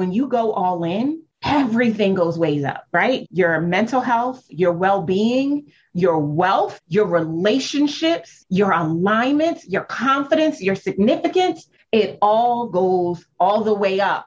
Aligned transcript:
when 0.00 0.12
you 0.12 0.28
go 0.28 0.50
all 0.52 0.82
in, 0.82 1.22
everything 1.44 2.14
goes 2.14 2.38
ways 2.38 2.64
up, 2.64 2.86
right? 2.90 3.28
Your 3.30 3.60
mental 3.60 4.00
health, 4.00 4.42
your 4.48 4.72
well 4.72 5.02
being, 5.02 5.70
your 5.92 6.18
wealth, 6.18 6.80
your 6.88 7.04
relationships, 7.04 8.46
your 8.48 8.70
alignments, 8.72 9.68
your 9.68 9.84
confidence, 9.84 10.62
your 10.62 10.74
significance, 10.74 11.68
it 11.92 12.16
all 12.22 12.70
goes 12.70 13.26
all 13.38 13.62
the 13.62 13.74
way 13.74 14.00
up. 14.00 14.24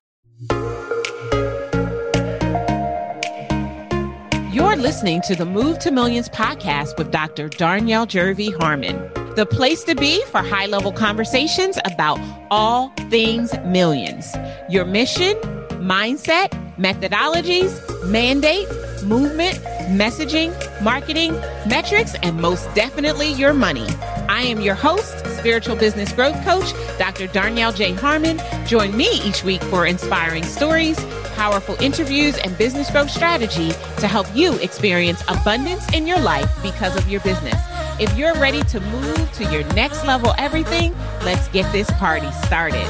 You're 4.53 4.75
listening 4.75 5.21
to 5.21 5.35
the 5.35 5.47
Move 5.47 5.79
to 5.79 5.89
Millions 5.89 6.29
podcast 6.29 6.99
with 6.99 7.09
Dr. 7.09 7.49
Darnyelle 7.49 8.05
Jervey 8.05 8.55
Harmon, 8.61 9.09
the 9.33 9.47
place 9.47 9.83
to 9.85 9.95
be 9.95 10.23
for 10.25 10.43
high 10.43 10.67
level 10.67 10.91
conversations 10.91 11.79
about 11.83 12.19
all 12.51 12.89
things 13.09 13.57
millions. 13.65 14.35
Your 14.69 14.85
mission, 14.85 15.35
mindset, 15.83 16.49
methodologies, 16.77 17.77
mandate, 18.07 18.67
movement, 19.03 19.55
messaging, 19.91 20.51
marketing, 20.81 21.33
metrics, 21.67 22.15
and 22.23 22.39
most 22.39 22.73
definitely 22.73 23.33
your 23.33 23.53
money. 23.53 23.85
I 24.29 24.43
am 24.43 24.61
your 24.61 24.75
host, 24.75 25.25
spiritual 25.37 25.75
business 25.75 26.13
growth 26.13 26.41
coach, 26.45 26.71
Dr. 26.97 27.27
Darnyelle 27.27 27.75
J. 27.75 27.93
Harmon. 27.93 28.39
Join 28.65 28.95
me 28.95 29.09
each 29.23 29.43
week 29.43 29.61
for 29.63 29.85
inspiring 29.85 30.43
stories, 30.43 30.97
powerful 31.35 31.75
interviews, 31.81 32.37
and 32.37 32.57
business 32.57 32.89
growth 32.89 33.11
strategy 33.11 33.71
to 33.97 34.07
help 34.07 34.27
you 34.33 34.53
experience 34.59 35.21
abundance 35.27 35.85
in 35.93 36.07
your 36.07 36.19
life 36.19 36.49
because 36.63 36.95
of 36.95 37.09
your 37.09 37.19
business. 37.21 37.59
If 37.99 38.17
you're 38.17 38.33
ready 38.35 38.63
to 38.63 38.79
move 38.79 39.31
to 39.33 39.43
your 39.51 39.63
next 39.73 40.05
level 40.05 40.33
everything, 40.37 40.95
let's 41.23 41.47
get 41.49 41.69
this 41.73 41.91
party 41.91 42.31
started. 42.45 42.87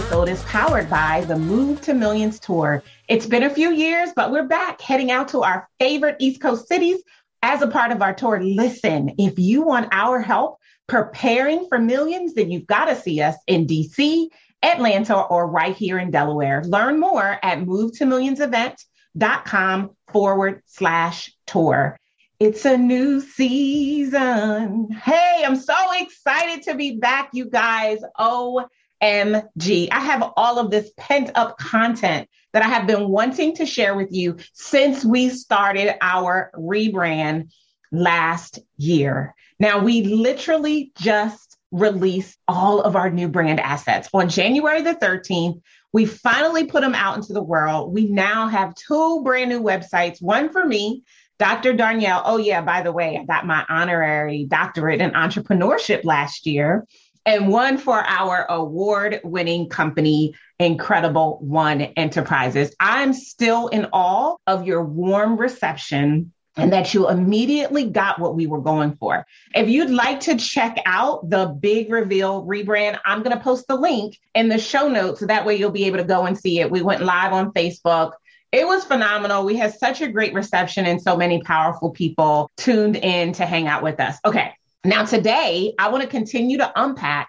Episode 0.00 0.30
is 0.30 0.42
powered 0.44 0.88
by 0.88 1.20
the 1.26 1.36
Move 1.36 1.82
to 1.82 1.92
Millions 1.92 2.40
Tour. 2.40 2.82
It's 3.06 3.26
been 3.26 3.42
a 3.42 3.50
few 3.50 3.70
years, 3.70 4.08
but 4.16 4.32
we're 4.32 4.48
back 4.48 4.80
heading 4.80 5.10
out 5.10 5.28
to 5.28 5.42
our 5.42 5.68
favorite 5.78 6.16
East 6.18 6.40
Coast 6.40 6.68
cities 6.68 7.02
as 7.42 7.60
a 7.60 7.66
part 7.66 7.92
of 7.92 8.00
our 8.00 8.14
tour. 8.14 8.42
Listen, 8.42 9.10
if 9.18 9.38
you 9.38 9.60
want 9.60 9.90
our 9.92 10.18
help 10.18 10.56
preparing 10.86 11.66
for 11.68 11.78
millions, 11.78 12.32
then 12.32 12.50
you've 12.50 12.66
got 12.66 12.86
to 12.86 12.96
see 12.96 13.20
us 13.20 13.36
in 13.46 13.66
DC, 13.66 14.28
Atlanta, 14.62 15.20
or 15.20 15.46
right 15.46 15.76
here 15.76 15.98
in 15.98 16.10
Delaware. 16.10 16.64
Learn 16.64 16.98
more 16.98 17.38
at 17.42 17.58
movetomillionsevent.com 17.58 19.90
forward 20.10 20.62
slash 20.64 21.30
tour. 21.46 21.98
It's 22.38 22.64
a 22.64 22.78
new 22.78 23.20
season. 23.20 24.92
Hey, 24.92 25.42
I'm 25.44 25.56
so 25.56 25.76
excited 25.98 26.62
to 26.62 26.74
be 26.74 26.96
back, 26.96 27.28
you 27.34 27.50
guys. 27.50 27.98
Oh, 28.18 28.66
OMG. 29.02 29.88
I 29.90 30.00
have 30.00 30.32
all 30.36 30.58
of 30.58 30.70
this 30.70 30.90
pent 30.96 31.30
up 31.34 31.58
content 31.58 32.28
that 32.52 32.62
I 32.62 32.68
have 32.68 32.86
been 32.86 33.08
wanting 33.08 33.56
to 33.56 33.66
share 33.66 33.94
with 33.94 34.12
you 34.12 34.36
since 34.52 35.04
we 35.04 35.28
started 35.28 35.94
our 36.00 36.50
rebrand 36.54 37.50
last 37.92 38.58
year. 38.76 39.34
Now, 39.58 39.82
we 39.82 40.02
literally 40.02 40.92
just 40.98 41.58
released 41.70 42.38
all 42.48 42.80
of 42.80 42.96
our 42.96 43.10
new 43.10 43.28
brand 43.28 43.60
assets 43.60 44.08
on 44.12 44.28
January 44.28 44.82
the 44.82 44.94
13th. 44.94 45.60
We 45.92 46.06
finally 46.06 46.64
put 46.64 46.82
them 46.82 46.94
out 46.94 47.16
into 47.16 47.32
the 47.32 47.42
world. 47.42 47.92
We 47.92 48.06
now 48.06 48.48
have 48.48 48.74
two 48.74 49.22
brand 49.22 49.50
new 49.50 49.60
websites, 49.60 50.20
one 50.20 50.50
for 50.50 50.64
me, 50.64 51.04
Dr. 51.38 51.74
Darnyelle. 51.74 52.22
Oh, 52.24 52.36
yeah, 52.36 52.60
by 52.60 52.82
the 52.82 52.92
way, 52.92 53.16
I 53.16 53.24
got 53.24 53.46
my 53.46 53.64
honorary 53.68 54.44
doctorate 54.44 55.00
in 55.00 55.12
entrepreneurship 55.12 56.04
last 56.04 56.46
year 56.46 56.86
and 57.26 57.48
one 57.48 57.78
for 57.78 57.98
our 57.98 58.46
award 58.48 59.20
winning 59.24 59.68
company, 59.68 60.34
Incredible 60.58 61.38
One 61.40 61.80
Enterprises. 61.80 62.74
I'm 62.80 63.12
still 63.12 63.68
in 63.68 63.86
awe 63.92 64.36
of 64.46 64.66
your 64.66 64.84
warm 64.84 65.36
reception 65.36 66.32
and 66.56 66.72
that 66.72 66.92
you 66.92 67.08
immediately 67.08 67.84
got 67.84 68.18
what 68.18 68.34
we 68.34 68.46
were 68.46 68.60
going 68.60 68.96
for. 68.96 69.24
If 69.54 69.68
you'd 69.68 69.90
like 69.90 70.20
to 70.20 70.36
check 70.36 70.78
out 70.84 71.28
the 71.30 71.46
big 71.46 71.90
reveal 71.90 72.44
rebrand, 72.44 72.98
I'm 73.04 73.22
going 73.22 73.36
to 73.36 73.42
post 73.42 73.66
the 73.68 73.76
link 73.76 74.18
in 74.34 74.48
the 74.48 74.58
show 74.58 74.88
notes 74.88 75.20
so 75.20 75.26
that 75.26 75.46
way 75.46 75.56
you'll 75.56 75.70
be 75.70 75.84
able 75.84 75.98
to 75.98 76.04
go 76.04 76.26
and 76.26 76.36
see 76.36 76.60
it. 76.60 76.70
We 76.70 76.82
went 76.82 77.02
live 77.02 77.32
on 77.32 77.52
Facebook. 77.52 78.12
It 78.52 78.66
was 78.66 78.84
phenomenal. 78.84 79.44
We 79.44 79.56
had 79.56 79.74
such 79.74 80.00
a 80.00 80.08
great 80.08 80.34
reception 80.34 80.84
and 80.86 81.00
so 81.00 81.16
many 81.16 81.40
powerful 81.42 81.90
people 81.90 82.50
tuned 82.56 82.96
in 82.96 83.32
to 83.34 83.46
hang 83.46 83.68
out 83.68 83.84
with 83.84 84.00
us. 84.00 84.18
Okay, 84.24 84.52
now, 84.84 85.04
today, 85.04 85.74
I 85.78 85.90
want 85.90 86.02
to 86.02 86.08
continue 86.08 86.58
to 86.58 86.72
unpack 86.74 87.28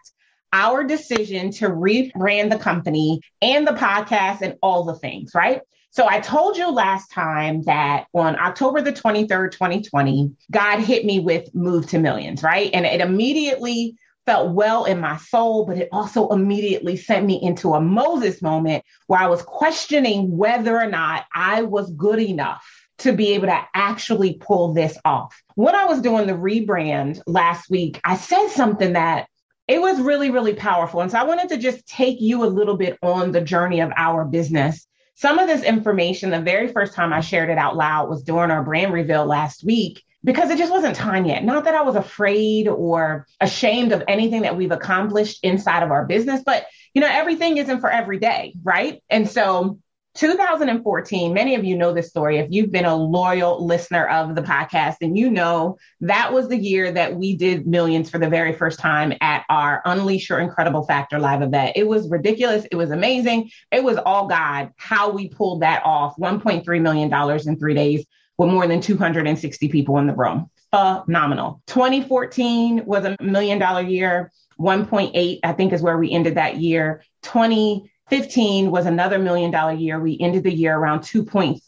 our 0.53 0.83
decision 0.83 1.51
to 1.51 1.69
rebrand 1.69 2.49
the 2.49 2.57
company 2.57 3.21
and 3.41 3.67
the 3.67 3.73
podcast 3.73 4.41
and 4.41 4.55
all 4.61 4.85
the 4.85 4.95
things, 4.95 5.31
right? 5.35 5.61
So 5.89 6.07
I 6.07 6.21
told 6.21 6.55
you 6.55 6.71
last 6.71 7.11
time 7.11 7.63
that 7.63 8.05
on 8.13 8.39
October 8.39 8.81
the 8.81 8.93
23rd, 8.93 9.51
2020, 9.51 10.31
God 10.49 10.79
hit 10.79 11.03
me 11.03 11.19
with 11.19 11.53
Move 11.53 11.87
to 11.87 11.99
Millions, 11.99 12.41
right? 12.41 12.69
And 12.73 12.85
it 12.85 13.01
immediately 13.01 13.97
felt 14.25 14.53
well 14.53 14.85
in 14.85 15.01
my 15.01 15.17
soul, 15.17 15.65
but 15.65 15.77
it 15.77 15.89
also 15.91 16.29
immediately 16.29 16.95
sent 16.95 17.25
me 17.25 17.41
into 17.41 17.73
a 17.73 17.81
Moses 17.81 18.41
moment 18.41 18.85
where 19.07 19.19
I 19.19 19.27
was 19.27 19.41
questioning 19.41 20.37
whether 20.37 20.79
or 20.79 20.87
not 20.87 21.25
I 21.35 21.63
was 21.63 21.91
good 21.91 22.19
enough 22.19 22.65
to 23.01 23.13
be 23.13 23.33
able 23.33 23.47
to 23.47 23.61
actually 23.73 24.35
pull 24.35 24.73
this 24.73 24.97
off. 25.05 25.41
When 25.55 25.75
I 25.75 25.85
was 25.85 26.01
doing 26.01 26.27
the 26.27 26.33
rebrand 26.33 27.21
last 27.27 27.69
week, 27.69 27.99
I 28.03 28.17
said 28.17 28.49
something 28.49 28.93
that 28.93 29.27
it 29.67 29.81
was 29.81 30.01
really, 30.01 30.31
really 30.31 30.53
powerful. 30.53 31.01
And 31.01 31.11
so 31.11 31.19
I 31.19 31.23
wanted 31.23 31.49
to 31.49 31.57
just 31.57 31.87
take 31.87 32.19
you 32.19 32.43
a 32.43 32.45
little 32.45 32.77
bit 32.77 32.97
on 33.01 33.31
the 33.31 33.41
journey 33.41 33.79
of 33.81 33.91
our 33.95 34.25
business. 34.25 34.85
Some 35.15 35.39
of 35.39 35.47
this 35.47 35.63
information, 35.63 36.31
the 36.31 36.41
very 36.41 36.71
first 36.71 36.93
time 36.93 37.13
I 37.13 37.21
shared 37.21 37.49
it 37.49 37.57
out 37.57 37.75
loud 37.75 38.09
was 38.09 38.23
during 38.23 38.51
our 38.51 38.63
brand 38.63 38.91
reveal 38.91 39.25
last 39.25 39.63
week 39.63 40.03
because 40.23 40.49
it 40.49 40.57
just 40.57 40.71
wasn't 40.71 40.95
time 40.95 41.25
yet. 41.25 41.43
Not 41.43 41.65
that 41.65 41.75
I 41.75 41.83
was 41.83 41.95
afraid 41.95 42.67
or 42.67 43.27
ashamed 43.39 43.91
of 43.91 44.03
anything 44.07 44.43
that 44.43 44.57
we've 44.57 44.71
accomplished 44.71 45.39
inside 45.43 45.83
of 45.83 45.91
our 45.91 46.05
business, 46.05 46.41
but 46.45 46.65
you 46.93 47.01
know, 47.01 47.09
everything 47.09 47.57
isn't 47.57 47.79
for 47.79 47.89
every 47.89 48.19
day, 48.19 48.53
right? 48.63 49.01
And 49.09 49.29
so 49.29 49.79
2014, 50.15 51.33
many 51.33 51.55
of 51.55 51.63
you 51.63 51.77
know 51.77 51.93
this 51.93 52.09
story. 52.09 52.37
If 52.37 52.47
you've 52.51 52.71
been 52.71 52.85
a 52.85 52.95
loyal 52.95 53.65
listener 53.65 54.07
of 54.07 54.35
the 54.35 54.41
podcast, 54.41 54.97
and 55.01 55.17
you 55.17 55.29
know 55.29 55.77
that 56.01 56.33
was 56.33 56.49
the 56.49 56.57
year 56.57 56.91
that 56.91 57.15
we 57.15 57.35
did 57.35 57.65
millions 57.65 58.09
for 58.09 58.17
the 58.17 58.29
very 58.29 58.53
first 58.53 58.79
time 58.79 59.13
at 59.21 59.45
our 59.49 59.81
Unleash 59.85 60.29
Your 60.29 60.39
Incredible 60.39 60.83
Factor 60.83 61.17
live 61.17 61.41
event. 61.41 61.73
It 61.75 61.87
was 61.87 62.09
ridiculous. 62.09 62.65
It 62.71 62.75
was 62.75 62.91
amazing. 62.91 63.51
It 63.71 63.83
was 63.83 63.97
all 63.97 64.27
God 64.27 64.71
how 64.75 65.11
we 65.11 65.29
pulled 65.29 65.61
that 65.61 65.81
off 65.85 66.15
$1.3 66.17 66.81
million 66.81 67.47
in 67.47 67.59
three 67.59 67.73
days 67.73 68.05
with 68.37 68.49
more 68.49 68.67
than 68.67 68.81
260 68.81 69.69
people 69.69 69.97
in 69.97 70.07
the 70.07 70.13
room. 70.13 70.49
Phenomenal. 70.71 71.61
2014 71.67 72.85
was 72.85 73.05
a 73.05 73.15
million 73.21 73.59
dollar 73.59 73.81
year. 73.81 74.31
1.8, 74.59 75.39
I 75.43 75.53
think, 75.53 75.73
is 75.73 75.81
where 75.81 75.97
we 75.97 76.11
ended 76.11 76.35
that 76.35 76.57
year. 76.57 77.03
20 77.23 77.91
15 78.11 78.71
was 78.71 78.85
another 78.87 79.17
million 79.17 79.51
dollar 79.51 79.71
year. 79.71 79.97
We 79.97 80.19
ended 80.19 80.43
the 80.43 80.53
year 80.53 80.75
around 80.75 80.99
2.3. 80.99 81.61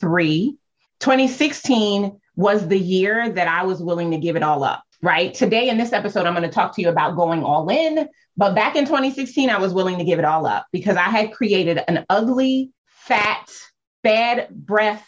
2016 1.00 2.20
was 2.36 2.68
the 2.68 2.78
year 2.78 3.30
that 3.30 3.48
I 3.48 3.64
was 3.64 3.82
willing 3.82 4.12
to 4.12 4.18
give 4.18 4.36
it 4.36 4.44
all 4.44 4.62
up, 4.66 4.84
right? 5.02 5.34
Today 5.34 5.70
in 5.70 5.78
this 5.78 5.94
episode, 5.94 6.26
I'm 6.26 6.34
going 6.34 6.44
to 6.44 6.54
talk 6.54 6.76
to 6.76 6.82
you 6.82 6.90
about 6.90 7.16
going 7.16 7.46
all 7.46 7.70
in. 7.70 8.10
But 8.36 8.56
back 8.56 8.76
in 8.76 8.84
2016, 8.84 9.50
I 9.50 9.58
was 9.58 9.74
willing 9.74 9.98
to 10.00 10.04
give 10.04 10.20
it 10.20 10.26
all 10.26 10.46
up 10.46 10.66
because 10.74 10.98
I 10.98 11.04
had 11.04 11.32
created 11.32 11.80
an 11.88 12.06
ugly, 12.10 12.72
fat, 12.88 13.50
bad 14.04 14.50
breath 14.50 15.08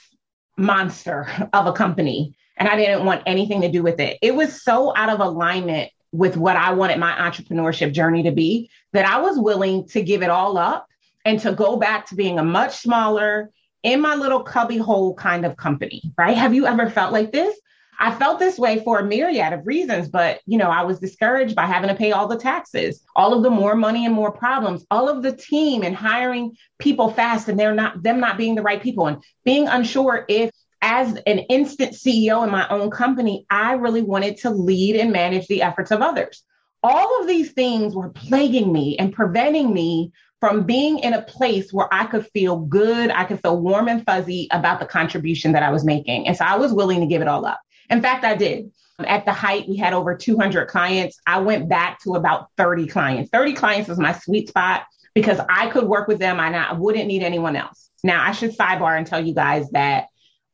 monster 0.58 1.28
of 1.52 1.68
a 1.68 1.74
company. 1.74 2.38
And 2.56 2.70
I 2.70 2.78
didn't 2.78 3.04
want 3.04 3.24
anything 3.26 3.60
to 3.60 3.70
do 3.70 3.84
with 3.84 4.00
it. 4.00 4.18
It 4.22 4.36
was 4.36 4.64
so 4.64 4.96
out 4.96 5.10
of 5.10 5.20
alignment 5.20 5.92
with 6.14 6.38
what 6.38 6.56
I 6.56 6.72
wanted 6.72 6.98
my 6.98 7.12
entrepreneurship 7.12 7.92
journey 7.92 8.24
to 8.24 8.32
be 8.32 8.70
that 8.94 9.06
I 9.06 9.20
was 9.20 9.38
willing 9.38 9.86
to 9.90 10.02
give 10.02 10.24
it 10.24 10.30
all 10.30 10.58
up 10.58 10.88
and 11.26 11.40
to 11.42 11.52
go 11.52 11.76
back 11.76 12.08
to 12.08 12.16
being 12.16 12.40
a 12.40 12.44
much 12.44 12.78
smaller, 12.78 13.52
in 13.86 14.02
my 14.02 14.16
little 14.16 14.42
cubby 14.42 14.78
hole 14.78 15.14
kind 15.14 15.46
of 15.46 15.58
company, 15.58 16.02
right? 16.18 16.36
Have 16.36 16.56
you 16.56 16.66
ever 16.66 16.90
felt 16.90 17.14
like 17.14 17.32
this? 17.32 17.56
I 18.00 18.14
felt 18.14 18.40
this 18.40 18.58
way 18.58 18.84
for 18.84 19.00
a 19.00 19.06
myriad 19.06 19.54
of 19.54 19.68
reasons, 19.68 20.10
but 20.10 20.42
you 20.46 20.58
know, 20.58 20.70
I 20.70 20.84
was 20.84 21.00
discouraged 21.00 21.56
by 21.56 21.66
having 21.66 21.90
to 21.90 21.96
pay 21.96 22.12
all 22.12 22.28
the 22.28 22.38
taxes, 22.38 23.02
all 23.16 23.34
of 23.34 23.44
the 23.44 23.50
more 23.50 23.76
money 23.76 24.06
and 24.06 24.14
more 24.14 24.32
problems, 24.32 24.86
all 24.90 25.08
of 25.08 25.24
the 25.24 25.32
team 25.32 25.84
and 25.84 25.96
hiring 25.96 26.58
people 26.80 27.12
fast 27.12 27.48
and 27.48 27.60
they're 27.60 27.76
not 27.76 28.02
them 28.02 28.20
not 28.20 28.38
being 28.38 28.56
the 28.56 28.64
right 28.64 28.82
people 28.82 29.08
and 29.08 29.24
being 29.46 29.68
unsure 29.68 30.26
if 30.28 30.52
as 30.82 31.16
an 31.26 31.40
instant 31.40 31.94
CEO 31.94 32.44
in 32.44 32.52
my 32.52 32.68
own 32.70 32.92
company, 32.92 33.46
I 33.50 33.74
really 33.74 34.02
wanted 34.04 34.38
to 34.38 34.50
lead 34.50 34.96
and 34.96 35.12
manage 35.12 35.48
the 35.48 35.62
efforts 35.62 35.92
of 35.92 36.02
others. 36.02 36.44
All 36.84 37.22
of 37.22 37.28
these 37.28 37.54
things 37.54 37.96
were 37.96 38.10
plaguing 38.10 38.72
me 38.72 38.98
and 38.98 39.14
preventing 39.14 39.74
me 39.74 40.12
from 40.40 40.64
being 40.64 41.00
in 41.00 41.14
a 41.14 41.22
place 41.22 41.72
where 41.72 41.88
I 41.94 42.06
could 42.06 42.28
feel 42.28 42.58
good, 42.58 43.10
I 43.10 43.24
could 43.24 43.42
feel 43.42 43.60
warm 43.60 43.88
and 43.88 44.06
fuzzy 44.06 44.48
about 44.52 44.80
the 44.80 44.86
contribution 44.86 45.54
that 45.54 45.64
I 45.64 45.72
was 45.72 45.84
making. 45.84 46.28
And 46.28 46.36
so 46.36 46.46
I 46.46 46.58
was 46.58 46.74
willing 46.74 47.00
to 47.00 47.08
give 47.08 47.22
it 47.22 47.28
all 47.28 47.46
up. 47.46 47.60
In 47.90 48.02
fact, 48.02 48.26
I 48.26 48.36
did. 48.36 48.72
At 49.00 49.26
the 49.26 49.34
height, 49.34 49.68
we 49.68 49.76
had 49.76 49.94
over 49.94 50.16
200 50.16 50.68
clients. 50.68 51.20
I 51.28 51.40
went 51.40 51.68
back 51.68 52.00
to 52.04 52.16
about 52.16 52.50
30 52.58 52.88
clients. 52.88 53.30
30 53.30 53.54
clients 53.54 53.90
was 53.90 54.00
my 54.00 54.14
sweet 54.14 54.50
spot 54.50 54.84
because 55.14 55.40
I 55.50 55.70
could 55.70 55.86
work 55.86 56.08
with 56.08 56.20
them 56.20 56.40
and 56.40 56.56
I 56.56 56.74
wouldn't 56.74 57.08
need 57.08 57.24
anyone 57.24 57.56
else. 57.56 57.90
Now, 58.04 58.24
I 58.24 58.32
should 58.32 58.56
sidebar 58.56 58.98
and 58.98 59.08
tell 59.08 59.26
you 59.26 59.34
guys 59.34 59.70
that 59.72 60.08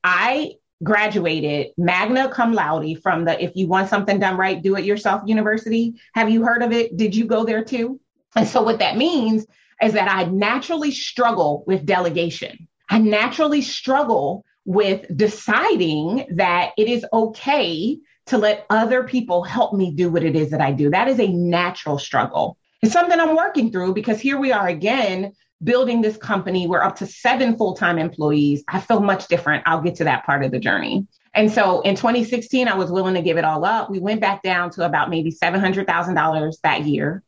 I 0.04 0.54
graduated 0.84 1.68
magna 1.78 2.30
cum 2.30 2.54
laude 2.54 3.02
from 3.04 3.26
the 3.26 3.44
If 3.44 3.52
You 3.56 3.68
Want 3.68 3.90
Something 3.90 4.20
Done 4.20 4.38
Right, 4.38 4.62
Do 4.62 4.76
It 4.76 4.86
Yourself 4.86 5.22
University. 5.26 6.00
Have 6.14 6.30
you 6.30 6.44
heard 6.44 6.64
of 6.64 6.72
it? 6.72 6.98
Did 6.98 7.16
you 7.16 7.26
go 7.26 7.44
there 7.44 7.64
too? 7.64 8.00
And 8.36 8.48
so, 8.48 8.62
what 8.64 8.80
that 8.80 8.98
means 8.98 9.46
is 9.82 9.94
that 9.94 10.10
I 10.10 10.26
naturally 10.26 10.92
struggle 10.92 11.64
with 11.68 11.86
delegation. 11.86 12.68
I 12.90 13.00
naturally 13.00 13.62
struggle 13.62 14.46
with 14.66 15.06
deciding 15.16 16.28
that 16.36 16.72
it 16.78 16.88
is 16.88 17.06
okay 17.12 17.98
to 18.28 18.38
let 18.38 18.66
other 18.70 19.04
people 19.04 19.44
help 19.44 19.74
me 19.74 19.94
do 19.94 20.10
what 20.10 20.24
it 20.24 20.36
is 20.36 20.52
that 20.52 20.62
I 20.62 20.72
do. 20.72 20.90
That 20.90 21.08
is 21.08 21.20
a 21.20 21.28
natural 21.28 21.98
struggle. 21.98 22.58
It's 22.82 22.94
something 22.94 23.20
I'm 23.20 23.36
working 23.36 23.72
through 23.72 23.94
because 23.94 24.20
here 24.20 24.40
we 24.40 24.52
are 24.52 24.68
again 24.68 25.34
building 25.64 26.02
this 26.02 26.18
company. 26.18 26.68
We're 26.68 26.84
up 26.84 26.98
to 26.98 27.06
seven 27.06 27.58
full 27.58 27.76
time 27.76 27.98
employees. 27.98 28.64
I 28.68 28.80
feel 28.80 29.00
much 29.00 29.28
different. 29.28 29.64
I'll 29.66 29.82
get 29.82 29.96
to 29.96 30.04
that 30.06 30.26
part 30.26 30.44
of 30.44 30.52
the 30.52 30.60
journey. 30.60 31.08
And 31.34 31.52
so 31.52 31.82
in 31.82 31.96
2016, 31.96 32.68
I 32.68 32.76
was 32.76 32.92
willing 32.92 33.14
to 33.14 33.22
give 33.22 33.38
it 33.38 33.46
all 33.46 33.64
up. 33.64 33.90
We 33.90 34.00
went 34.00 34.20
back 34.20 34.44
down 34.44 34.70
to 34.72 34.86
about 34.86 35.10
maybe 35.10 35.32
$700,000 35.32 36.62
that 36.64 36.86
year. 36.86 37.24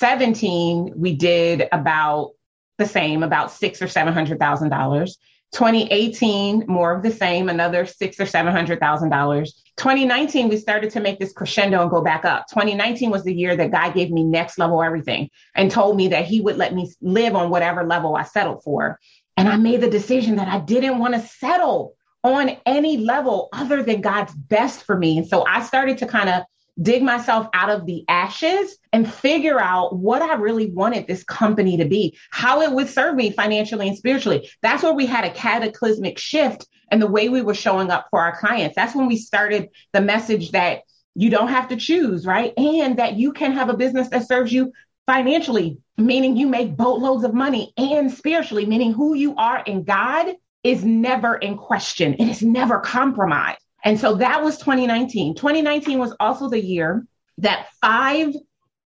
2017, 0.00 0.94
we 0.96 1.14
did 1.14 1.68
about 1.72 2.30
the 2.78 2.86
same, 2.86 3.22
about 3.22 3.52
six 3.52 3.82
or 3.82 3.86
seven 3.86 4.14
hundred 4.14 4.38
thousand 4.38 4.70
dollars. 4.70 5.18
2018, 5.52 6.64
more 6.68 6.96
of 6.96 7.02
the 7.02 7.10
same, 7.10 7.50
another 7.50 7.84
six 7.84 8.18
or 8.18 8.24
seven 8.24 8.50
hundred 8.50 8.80
thousand 8.80 9.10
dollars. 9.10 9.62
2019, 9.76 10.48
we 10.48 10.56
started 10.56 10.90
to 10.92 11.00
make 11.00 11.18
this 11.18 11.34
crescendo 11.34 11.82
and 11.82 11.90
go 11.90 12.00
back 12.00 12.24
up. 12.24 12.46
2019 12.48 13.10
was 13.10 13.24
the 13.24 13.34
year 13.34 13.54
that 13.54 13.72
God 13.72 13.92
gave 13.92 14.10
me 14.10 14.24
next 14.24 14.58
level 14.58 14.82
everything 14.82 15.28
and 15.54 15.70
told 15.70 15.98
me 15.98 16.08
that 16.08 16.24
He 16.24 16.40
would 16.40 16.56
let 16.56 16.74
me 16.74 16.90
live 17.02 17.36
on 17.36 17.50
whatever 17.50 17.84
level 17.84 18.16
I 18.16 18.22
settled 18.22 18.62
for. 18.64 18.98
And 19.36 19.50
I 19.50 19.58
made 19.58 19.82
the 19.82 19.90
decision 19.90 20.36
that 20.36 20.48
I 20.48 20.60
didn't 20.60 20.98
want 20.98 21.12
to 21.12 21.20
settle 21.20 21.94
on 22.24 22.56
any 22.64 22.96
level 22.96 23.50
other 23.52 23.82
than 23.82 24.00
God's 24.00 24.34
best 24.34 24.84
for 24.84 24.96
me. 24.96 25.18
And 25.18 25.28
so 25.28 25.44
I 25.46 25.62
started 25.62 25.98
to 25.98 26.06
kind 26.06 26.30
of 26.30 26.44
dig 26.80 27.02
myself 27.02 27.48
out 27.52 27.70
of 27.70 27.86
the 27.86 28.04
ashes 28.08 28.76
and 28.92 29.12
figure 29.12 29.60
out 29.60 29.96
what 29.96 30.22
I 30.22 30.34
really 30.34 30.70
wanted 30.70 31.06
this 31.06 31.24
company 31.24 31.76
to 31.78 31.84
be, 31.84 32.18
how 32.30 32.62
it 32.62 32.72
would 32.72 32.88
serve 32.88 33.14
me 33.14 33.30
financially 33.30 33.88
and 33.88 33.96
spiritually. 33.96 34.50
That's 34.62 34.82
where 34.82 34.92
we 34.92 35.06
had 35.06 35.24
a 35.24 35.30
cataclysmic 35.30 36.18
shift 36.18 36.66
in 36.90 37.00
the 37.00 37.06
way 37.06 37.28
we 37.28 37.42
were 37.42 37.54
showing 37.54 37.90
up 37.90 38.06
for 38.10 38.20
our 38.20 38.36
clients. 38.36 38.76
That's 38.76 38.94
when 38.94 39.06
we 39.06 39.16
started 39.16 39.68
the 39.92 40.00
message 40.00 40.52
that 40.52 40.82
you 41.14 41.30
don't 41.30 41.48
have 41.48 41.68
to 41.68 41.76
choose, 41.76 42.24
right? 42.24 42.52
And 42.56 42.98
that 42.98 43.14
you 43.14 43.32
can 43.32 43.52
have 43.52 43.68
a 43.68 43.76
business 43.76 44.08
that 44.08 44.26
serves 44.26 44.52
you 44.52 44.72
financially, 45.06 45.78
meaning 45.98 46.36
you 46.36 46.46
make 46.46 46.76
boatloads 46.76 47.24
of 47.24 47.34
money, 47.34 47.72
and 47.76 48.12
spiritually, 48.12 48.64
meaning 48.64 48.92
who 48.92 49.14
you 49.14 49.34
are 49.36 49.60
in 49.60 49.84
God 49.84 50.34
is 50.62 50.84
never 50.84 51.34
in 51.34 51.56
question. 51.56 52.14
It 52.14 52.28
is 52.28 52.42
never 52.42 52.78
compromised. 52.80 53.58
And 53.84 53.98
so 53.98 54.16
that 54.16 54.42
was 54.42 54.58
2019. 54.58 55.34
2019 55.34 55.98
was 55.98 56.14
also 56.20 56.48
the 56.48 56.62
year 56.62 57.06
that 57.38 57.68
five 57.80 58.34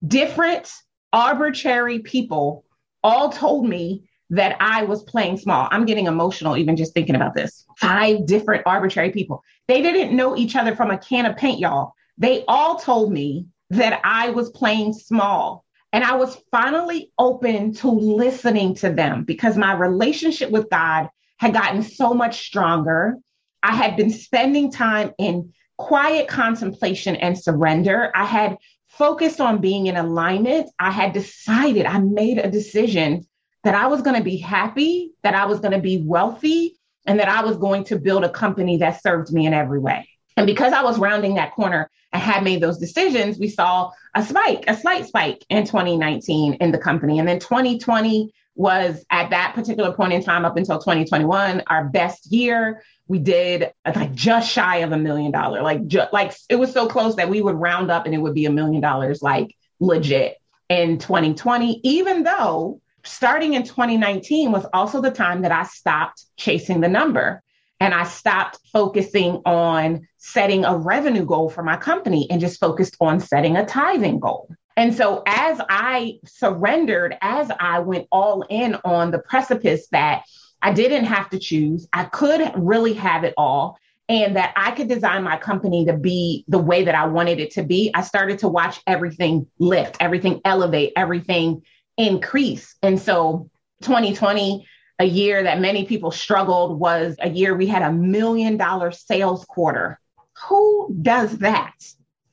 different 0.06 0.72
arbitrary 1.12 2.00
people 2.00 2.64
all 3.04 3.30
told 3.30 3.68
me 3.68 4.10
that 4.30 4.58
I 4.60 4.84
was 4.84 5.04
playing 5.04 5.38
small. 5.38 5.68
I'm 5.72 5.86
getting 5.86 6.08
emotional 6.08 6.58
even 6.58 6.76
just 6.76 6.94
thinking 6.94 7.16
about 7.16 7.34
this. 7.34 7.66
Five 7.78 8.26
different 8.26 8.64
arbitrary 8.66 9.12
people. 9.12 9.44
They 9.68 9.82
didn't 9.82 10.16
know 10.16 10.36
each 10.36 10.56
other 10.56 10.76
from 10.76 10.92
a 10.92 10.98
can 10.98 11.26
of 11.26 11.38
paint, 11.38 11.60
y'all. 11.60 11.94
They 12.18 12.44
all 12.48 12.78
told 12.78 13.12
me 13.12 13.46
that 13.70 14.00
I 14.04 14.32
was 14.32 14.50
playing 14.50 14.94
small. 14.94 15.66
And 15.94 16.04
I 16.04 16.16
was 16.16 16.38
finally 16.52 17.12
open 17.18 17.74
to 17.76 17.90
listening 17.90 18.76
to 18.76 18.92
them 18.92 19.24
because 19.24 19.56
my 19.58 19.74
relationship 19.74 20.52
with 20.52 20.70
God 20.70 21.10
had 21.38 21.54
gotten 21.54 21.82
so 21.82 22.14
much 22.14 22.46
stronger. 22.46 23.18
I 23.64 23.76
had 23.76 23.98
been 23.98 24.12
spending 24.12 24.72
time 24.72 25.14
in 25.18 25.54
quiet 25.78 26.28
contemplation 26.28 27.16
and 27.16 27.38
surrender. 27.38 28.12
I 28.16 28.26
had 28.26 28.58
focused 28.88 29.40
on 29.40 29.62
being 29.62 29.88
in 29.88 29.96
alignment. 29.96 30.70
I 30.80 30.92
had 30.92 31.14
decided, 31.14 31.86
I 31.86 32.00
made 32.00 32.40
a 32.40 32.50
decision 32.50 33.26
that 33.64 33.76
I 33.76 33.88
was 33.88 34.02
going 34.02 34.16
to 34.16 34.24
be 34.24 34.38
happy, 34.38 35.12
that 35.24 35.36
I 35.36 35.46
was 35.46 35.60
going 35.60 35.74
to 35.74 35.80
be 35.80 36.02
wealthy, 36.04 36.78
and 37.06 37.20
that 37.20 37.30
I 37.30 37.44
was 37.44 37.58
going 37.58 37.84
to 37.86 38.00
build 38.00 38.24
a 38.24 38.30
company 38.30 38.78
that 38.78 39.02
served 39.02 39.32
me 39.32 39.46
in 39.46 39.54
every 39.54 39.80
way. 39.80 40.08
And 40.36 40.46
because 40.46 40.74
I 40.74 40.84
was 40.84 41.00
rounding 41.00 41.36
that 41.36 41.54
corner 41.54 41.90
and 42.14 42.22
had 42.22 42.44
made 42.44 42.62
those 42.62 42.78
decisions, 42.78 43.40
we 43.40 43.50
saw 43.50 43.92
a 44.14 44.24
spike, 44.24 44.66
a 44.68 44.76
slight 44.76 45.06
spike 45.06 45.44
in 45.50 45.66
2019 45.66 46.56
in 46.56 46.72
the 46.72 46.78
company. 46.78 47.20
And 47.20 47.28
then 47.28 47.40
2020 47.40 48.34
was 48.58 49.06
at 49.12 49.30
that 49.30 49.54
particular 49.54 49.94
point 49.94 50.14
in 50.14 50.24
time 50.24 50.44
up 50.44 50.58
until 50.58 50.80
2021 50.80 51.64
our 51.68 51.86
best 51.86 52.32
year 52.32 52.82
we 53.08 53.20
did 53.20 53.72
like 53.96 54.14
just 54.14 54.52
shy 54.52 54.78
of 54.78 54.92
a 54.92 54.98
million 54.98 55.32
dollar 55.32 55.62
like 55.62 55.82
like 56.12 56.34
it 56.50 56.56
was 56.56 56.74
so 56.74 56.88
close 56.88 57.16
that 57.16 57.30
we 57.30 57.42
would 57.42 57.56
round 57.56 57.92
up 57.92 58.06
and 58.06 58.16
it 58.16 58.18
would 58.18 58.34
be 58.34 58.46
a 58.46 58.52
million 58.52 58.82
dollars 58.82 59.22
like 59.22 59.56
legit 59.80 60.38
in 60.70 60.98
2020 60.98 61.80
even 61.84 62.24
though 62.24 62.82
starting 63.04 63.54
in 63.54 63.64
2019 63.64 64.52
was 64.52 64.66
also 64.74 65.02
the 65.02 65.12
time 65.12 65.44
that 65.44 65.52
I 65.52 65.64
stopped 65.64 66.26
chasing 66.36 66.82
the 66.82 66.90
number 66.90 67.42
and 67.80 67.94
I 67.94 68.04
stopped 68.04 68.60
focusing 68.74 69.42
on 69.46 70.08
setting 70.18 70.66
a 70.66 70.76
revenue 70.76 71.26
goal 71.26 71.50
for 71.50 71.64
my 71.64 71.78
company 71.78 72.28
and 72.30 72.42
just 72.42 72.60
focused 72.60 72.98
on 73.00 73.20
setting 73.20 73.56
a 73.56 73.66
tithing 73.66 74.20
goal. 74.20 74.50
And 74.78 74.96
so, 74.96 75.24
as 75.26 75.60
I 75.68 76.20
surrendered, 76.24 77.18
as 77.20 77.52
I 77.60 77.80
went 77.80 78.08
all 78.12 78.46
in 78.48 78.76
on 78.86 79.10
the 79.10 79.18
precipice 79.18 79.88
that 79.88 80.24
I 80.62 80.72
didn't 80.72 81.06
have 81.06 81.32
to 81.32 81.40
choose, 81.40 81.88
I 81.92 82.04
could 82.06 82.52
really 82.56 82.94
have 82.94 83.24
it 83.24 83.34
all, 83.38 83.80
and 84.08 84.36
that 84.36 84.54
I 84.56 84.72
could 84.72 84.88
design 84.88 85.24
my 85.24 85.38
company 85.38 85.86
to 85.86 85.94
be 85.94 86.46
the 86.48 86.60
way 86.60 86.84
that 86.84 86.94
I 86.94 87.08
wanted 87.08 87.40
it 87.40 87.52
to 87.54 87.64
be, 87.64 87.90
I 87.96 88.04
started 88.04 88.40
to 88.40 88.48
watch 88.48 88.80
everything 88.86 89.48
lift, 89.58 89.98
everything 90.00 90.42
elevate, 90.46 90.94
everything 90.96 91.64
increase. 91.98 92.76
And 92.84 93.02
so, 93.02 93.50
2020, 93.82 94.68
a 95.00 95.06
year 95.06 95.42
that 95.42 95.60
many 95.60 95.86
people 95.86 96.12
struggled, 96.12 96.80
was 96.80 97.16
a 97.20 97.30
year 97.30 97.56
we 97.56 97.66
had 97.66 97.82
a 97.82 97.92
million 97.92 98.58
dollar 98.58 98.92
sales 98.92 99.44
quarter. 99.46 100.00
Who 100.48 100.96
does 101.02 101.40
that? 101.40 101.74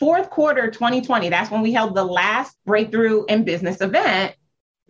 Fourth 0.05 0.29
quarter 0.29 0.71
2020, 0.71 1.31
that's 1.31 1.51
when 1.51 1.63
we 1.63 1.73
held 1.73 1.95
the 1.95 2.05
last 2.05 2.59
breakthrough 2.67 3.25
in 3.25 3.43
business 3.43 3.81
event. 3.81 4.35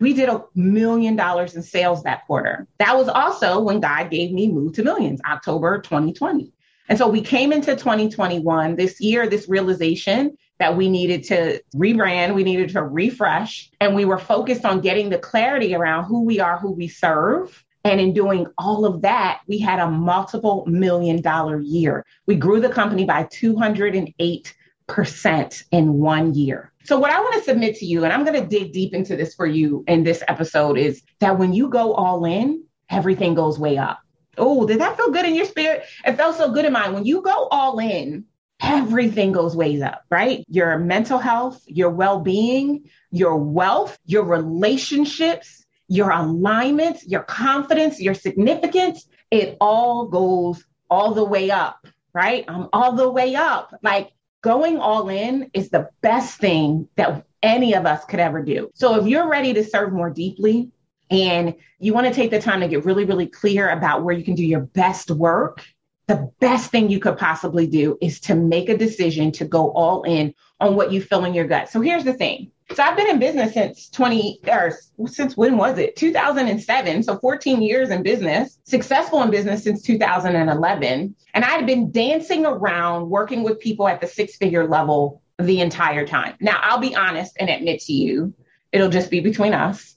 We 0.01 0.11
did 0.11 0.27
a 0.27 0.43
million 0.55 1.15
dollars 1.15 1.55
in 1.55 1.63
sales 1.63 2.03
that 2.03 2.27
quarter. 2.27 2.67
That 2.79 2.97
was 2.97 3.07
also 3.07 3.61
when 3.61 3.79
God 3.79 4.11
gave 4.11 4.33
me 4.33 4.51
Move 4.51 4.73
to 4.73 4.83
Millions, 4.83 5.21
October 5.25 5.79
2020. 5.79 6.51
And 6.89 6.97
so 6.97 7.07
we 7.07 7.21
came 7.21 7.53
into 7.53 7.77
2021 7.77 8.75
this 8.75 8.99
year, 8.99 9.25
this 9.25 9.47
realization 9.47 10.37
that 10.59 10.75
we 10.75 10.89
needed 10.89 11.23
to 11.29 11.61
rebrand, 11.73 12.35
we 12.35 12.43
needed 12.43 12.71
to 12.71 12.83
refresh, 12.83 13.71
and 13.79 13.95
we 13.95 14.03
were 14.03 14.19
focused 14.19 14.65
on 14.65 14.81
getting 14.81 15.09
the 15.09 15.17
clarity 15.17 15.73
around 15.73 16.03
who 16.03 16.25
we 16.25 16.41
are, 16.41 16.57
who 16.57 16.73
we 16.73 16.89
serve. 16.89 17.63
And 17.85 18.01
in 18.01 18.11
doing 18.11 18.47
all 18.57 18.85
of 18.85 19.03
that, 19.03 19.43
we 19.47 19.59
had 19.59 19.79
a 19.79 19.89
multiple 19.89 20.65
million 20.67 21.21
dollar 21.21 21.61
year. 21.61 22.05
We 22.25 22.35
grew 22.35 22.59
the 22.59 22.67
company 22.67 23.05
by 23.05 23.29
208 23.31 24.53
percent 24.87 25.63
in 25.71 25.93
one 25.93 26.33
year. 26.33 26.71
So, 26.83 26.99
what 26.99 27.11
I 27.11 27.19
want 27.19 27.35
to 27.35 27.41
submit 27.41 27.77
to 27.77 27.85
you, 27.85 28.03
and 28.03 28.13
I'm 28.13 28.25
going 28.25 28.41
to 28.41 28.47
dig 28.47 28.73
deep 28.73 28.93
into 28.93 29.15
this 29.15 29.33
for 29.33 29.45
you 29.45 29.83
in 29.87 30.03
this 30.03 30.23
episode, 30.27 30.77
is 30.77 31.01
that 31.19 31.39
when 31.39 31.53
you 31.53 31.69
go 31.69 31.93
all 31.93 32.25
in, 32.25 32.63
everything 32.89 33.33
goes 33.33 33.57
way 33.57 33.77
up. 33.77 33.99
Oh, 34.37 34.67
did 34.67 34.81
that 34.81 34.97
feel 34.97 35.11
good 35.11 35.25
in 35.25 35.35
your 35.35 35.45
spirit? 35.45 35.85
It 36.05 36.15
felt 36.17 36.35
so 36.35 36.51
good 36.51 36.65
in 36.65 36.73
mine. 36.73 36.93
When 36.93 37.05
you 37.05 37.21
go 37.21 37.47
all 37.49 37.79
in, 37.79 38.25
everything 38.61 39.31
goes 39.31 39.55
ways 39.55 39.81
up, 39.81 40.03
right? 40.09 40.45
Your 40.47 40.77
mental 40.77 41.19
health, 41.19 41.61
your 41.65 41.89
well 41.89 42.19
being, 42.19 42.89
your 43.11 43.37
wealth, 43.37 43.97
your 44.05 44.23
relationships, 44.23 45.65
your 45.87 46.11
alignment, 46.11 47.03
your 47.03 47.23
confidence, 47.23 47.99
your 47.99 48.13
significance, 48.13 49.07
it 49.31 49.57
all 49.59 50.07
goes 50.07 50.63
all 50.89 51.13
the 51.13 51.23
way 51.23 51.51
up, 51.51 51.87
right? 52.13 52.45
I'm 52.47 52.69
all 52.73 52.93
the 52.93 53.09
way 53.09 53.35
up. 53.35 53.73
Like 53.81 54.11
going 54.45 54.77
all 54.77 55.09
in 55.09 55.49
is 55.55 55.69
the 55.69 55.89
best 56.01 56.37
thing 56.37 56.87
that 56.97 57.25
any 57.41 57.73
of 57.73 57.87
us 57.87 58.05
could 58.05 58.19
ever 58.19 58.43
do. 58.43 58.69
So 58.75 58.99
if 58.99 59.07
you're 59.07 59.27
ready 59.27 59.55
to 59.55 59.63
serve 59.63 59.91
more 59.91 60.11
deeply 60.11 60.69
and 61.09 61.55
you 61.79 61.95
want 61.95 62.05
to 62.05 62.13
take 62.13 62.29
the 62.29 62.39
time 62.39 62.59
to 62.59 62.67
get 62.67 62.85
really, 62.85 63.05
really 63.05 63.25
clear 63.25 63.67
about 63.67 64.03
where 64.03 64.15
you 64.15 64.23
can 64.23 64.35
do 64.35 64.45
your 64.45 64.59
best 64.59 65.09
work, 65.09 65.65
the 66.05 66.31
best 66.39 66.69
thing 66.69 66.91
you 66.91 66.99
could 66.99 67.17
possibly 67.17 67.65
do 67.65 67.97
is 67.99 68.19
to 68.19 68.35
make 68.35 68.69
a 68.69 68.77
decision 68.77 69.31
to 69.31 69.45
go 69.45 69.71
all 69.71 70.03
in 70.03 70.35
on 70.59 70.75
what 70.75 70.91
you 70.91 71.01
feel 71.01 71.25
in 71.25 71.33
your 71.33 71.47
gut. 71.47 71.69
So 71.69 71.81
here's 71.81 72.03
the 72.03 72.13
thing 72.13 72.51
So 72.73 72.81
I've 72.81 72.97
been 72.97 73.09
in 73.09 73.19
business 73.19 73.53
since 73.53 73.89
20 73.89 74.39
or 74.47 74.73
since 75.05 75.37
when 75.37 75.57
was 75.57 75.77
it? 75.77 75.95
2007. 75.95 77.03
So 77.03 77.17
14 77.19 77.61
years 77.61 77.89
in 77.91 78.01
business, 78.01 78.57
successful 78.63 79.21
in 79.21 79.29
business 79.29 79.63
since 79.63 79.83
2011. 79.83 81.15
And 81.33 81.45
I 81.45 81.49
had 81.49 81.67
been 81.67 81.91
dancing 81.91 82.45
around 82.45 83.09
working 83.09 83.43
with 83.43 83.59
people 83.59 83.87
at 83.87 84.01
the 84.01 84.07
six 84.07 84.35
figure 84.35 84.67
level 84.67 85.21
the 85.37 85.61
entire 85.61 86.07
time. 86.07 86.35
Now, 86.39 86.59
I'll 86.61 86.79
be 86.79 86.95
honest 86.95 87.37
and 87.39 87.49
admit 87.49 87.81
to 87.81 87.93
you, 87.93 88.33
it'll 88.71 88.89
just 88.89 89.11
be 89.11 89.19
between 89.19 89.53
us 89.53 89.95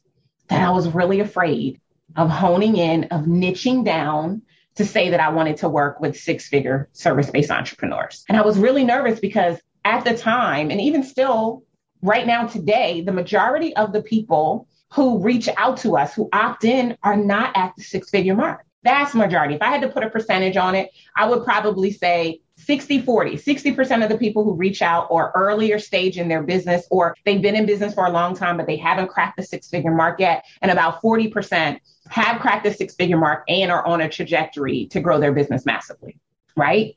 that 0.49 0.67
I 0.67 0.71
was 0.71 0.89
really 0.89 1.21
afraid 1.21 1.81
of 2.17 2.29
honing 2.29 2.77
in, 2.77 3.05
of 3.05 3.23
niching 3.23 3.85
down 3.85 4.43
to 4.75 4.85
say 4.85 5.11
that 5.11 5.21
I 5.21 5.31
wanted 5.31 5.59
to 5.59 5.69
work 5.69 6.01
with 6.01 6.17
six 6.17 6.49
figure 6.49 6.89
service 6.93 7.31
based 7.31 7.51
entrepreneurs. 7.51 8.25
And 8.29 8.37
I 8.37 8.43
was 8.43 8.59
really 8.59 8.85
nervous 8.85 9.21
because 9.21 9.59
at 9.85 10.05
the 10.05 10.17
time, 10.17 10.71
and 10.71 10.81
even 10.81 11.03
still 11.03 11.65
right 12.03 12.27
now 12.27 12.47
today, 12.47 13.01
the 13.01 13.13
majority 13.13 13.75
of 13.77 13.93
the 13.93 14.03
people 14.03 14.67
who 14.93 15.19
reach 15.19 15.49
out 15.57 15.79
to 15.79 15.97
us, 15.97 16.15
who 16.15 16.29
opt 16.33 16.65
in, 16.65 16.97
are 17.03 17.17
not 17.17 17.57
at 17.57 17.75
the 17.77 17.83
six 17.83 18.11
figure 18.11 18.35
mark. 18.35 18.65
Vast 18.85 19.15
majority. 19.15 19.55
If 19.55 19.63
I 19.63 19.69
had 19.69 19.83
to 19.83 19.89
put 19.89 20.05
a 20.05 20.11
percentage 20.11 20.57
on 20.57 20.75
it, 20.75 20.91
I 21.17 21.29
would 21.29 21.45
probably 21.45 21.91
say 21.91 22.41
60 22.59 23.03
40 23.03 23.37
60% 23.37 24.03
of 24.03 24.09
the 24.09 24.19
people 24.19 24.43
who 24.43 24.53
reach 24.53 24.83
out 24.83 25.07
or 25.11 25.33
earlier 25.35 25.79
stage 25.79 26.19
in 26.19 26.29
their 26.29 26.43
business 26.43 26.87
or 26.91 27.15
they've 27.25 27.41
been 27.41 27.55
in 27.55 27.67
business 27.67 27.95
for 27.95 28.07
a 28.07 28.11
long 28.11 28.35
time 28.35 28.57
but 28.57 28.67
they 28.67 28.77
haven't 28.77 29.09
cracked 29.09 29.37
the 29.37 29.45
six 29.45 29.69
figure 29.69 29.95
mark 29.95 30.19
yet 30.19 30.45
and 30.61 30.73
about 30.73 31.01
40% 31.01 31.79
have 32.09 32.41
cracked 32.41 32.65
the 32.65 32.75
six 32.75 32.97
figure 32.97 33.17
mark 33.17 33.45
and 33.49 33.71
are 33.71 33.87
on 33.87 34.01
a 34.01 34.09
trajectory 34.09 34.87
to 34.87 35.01
grow 35.01 35.21
their 35.21 35.33
business 35.33 35.65
massively 35.65 36.19
right 36.57 36.97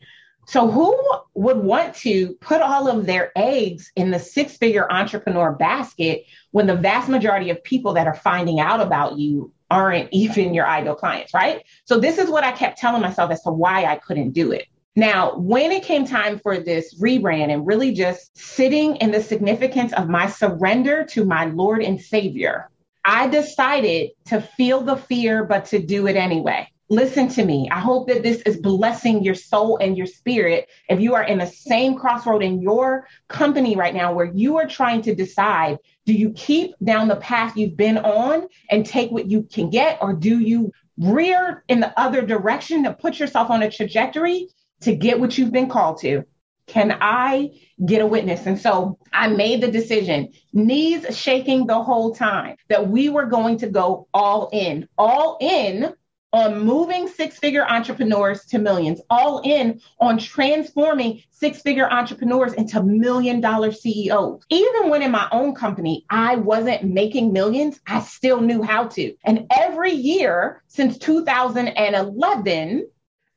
so 0.51 0.69
who 0.69 1.01
would 1.33 1.59
want 1.59 1.95
to 1.95 2.33
put 2.41 2.59
all 2.59 2.89
of 2.89 3.05
their 3.05 3.31
eggs 3.37 3.89
in 3.95 4.11
the 4.11 4.19
six 4.19 4.57
figure 4.57 4.85
entrepreneur 4.91 5.53
basket 5.53 6.25
when 6.51 6.67
the 6.67 6.75
vast 6.75 7.07
majority 7.07 7.51
of 7.51 7.63
people 7.63 7.93
that 7.93 8.05
are 8.05 8.15
finding 8.15 8.59
out 8.59 8.81
about 8.81 9.17
you 9.17 9.53
aren't 9.69 10.09
even 10.11 10.53
your 10.53 10.67
ideal 10.67 10.95
clients, 10.95 11.33
right? 11.33 11.63
So 11.85 12.01
this 12.01 12.17
is 12.17 12.29
what 12.29 12.43
I 12.43 12.51
kept 12.51 12.79
telling 12.79 13.01
myself 13.01 13.31
as 13.31 13.41
to 13.43 13.51
why 13.51 13.85
I 13.85 13.95
couldn't 13.95 14.31
do 14.31 14.51
it. 14.51 14.65
Now, 14.93 15.37
when 15.37 15.71
it 15.71 15.83
came 15.83 16.05
time 16.05 16.37
for 16.37 16.57
this 16.57 16.99
rebrand 16.99 17.49
and 17.49 17.65
really 17.65 17.93
just 17.93 18.37
sitting 18.37 18.97
in 18.97 19.11
the 19.11 19.23
significance 19.23 19.93
of 19.93 20.09
my 20.09 20.27
surrender 20.27 21.05
to 21.11 21.23
my 21.23 21.45
Lord 21.45 21.81
and 21.81 22.01
Savior, 22.01 22.69
I 23.05 23.29
decided 23.29 24.09
to 24.25 24.41
feel 24.41 24.81
the 24.81 24.97
fear, 24.97 25.45
but 25.45 25.67
to 25.67 25.79
do 25.79 26.07
it 26.07 26.17
anyway. 26.17 26.67
Listen 26.91 27.29
to 27.29 27.45
me. 27.45 27.69
I 27.71 27.79
hope 27.79 28.09
that 28.09 28.21
this 28.21 28.41
is 28.41 28.57
blessing 28.57 29.23
your 29.23 29.33
soul 29.33 29.77
and 29.77 29.95
your 29.95 30.05
spirit. 30.05 30.67
If 30.89 30.99
you 30.99 31.15
are 31.15 31.23
in 31.23 31.37
the 31.37 31.47
same 31.47 31.95
crossroad 31.95 32.43
in 32.43 32.61
your 32.61 33.07
company 33.29 33.77
right 33.77 33.93
now 33.93 34.11
where 34.11 34.25
you 34.25 34.57
are 34.57 34.67
trying 34.67 35.01
to 35.03 35.15
decide, 35.15 35.77
do 36.05 36.11
you 36.11 36.31
keep 36.31 36.75
down 36.83 37.07
the 37.07 37.15
path 37.15 37.55
you've 37.55 37.77
been 37.77 37.97
on 37.97 38.49
and 38.69 38.85
take 38.85 39.09
what 39.09 39.31
you 39.31 39.43
can 39.43 39.69
get, 39.69 39.99
or 40.01 40.11
do 40.11 40.39
you 40.39 40.73
rear 40.97 41.63
in 41.69 41.79
the 41.79 41.97
other 41.97 42.23
direction 42.23 42.83
to 42.83 42.91
put 42.91 43.19
yourself 43.19 43.49
on 43.49 43.63
a 43.63 43.71
trajectory 43.71 44.49
to 44.81 44.93
get 44.93 45.17
what 45.17 45.37
you've 45.37 45.53
been 45.53 45.69
called 45.69 46.01
to? 46.01 46.25
Can 46.67 46.97
I 46.99 47.51
get 47.85 48.01
a 48.01 48.05
witness? 48.05 48.45
And 48.45 48.59
so 48.59 48.99
I 49.13 49.29
made 49.29 49.61
the 49.61 49.71
decision, 49.71 50.33
knees 50.51 51.17
shaking 51.17 51.67
the 51.67 51.81
whole 51.81 52.13
time, 52.13 52.57
that 52.67 52.89
we 52.89 53.07
were 53.07 53.27
going 53.27 53.59
to 53.59 53.69
go 53.69 54.09
all 54.13 54.49
in, 54.51 54.89
all 54.97 55.37
in 55.39 55.93
on 56.33 56.63
moving 56.63 57.07
six 57.07 57.37
figure 57.37 57.65
entrepreneurs 57.67 58.45
to 58.45 58.57
millions, 58.57 59.01
all 59.09 59.41
in 59.43 59.81
on 59.99 60.17
transforming 60.17 61.21
six 61.31 61.61
figure 61.61 61.89
entrepreneurs 61.89 62.53
into 62.53 62.81
million 62.83 63.41
dollar 63.41 63.71
CEOs. 63.71 64.43
Even 64.49 64.89
when 64.89 65.01
in 65.01 65.11
my 65.11 65.27
own 65.31 65.53
company, 65.53 66.05
I 66.09 66.35
wasn't 66.35 66.83
making 66.83 67.33
millions, 67.33 67.79
I 67.85 68.01
still 68.01 68.39
knew 68.39 68.61
how 68.61 68.87
to. 68.89 69.13
And 69.25 69.47
every 69.55 69.91
year 69.91 70.63
since 70.67 70.97
2011, 70.97 72.87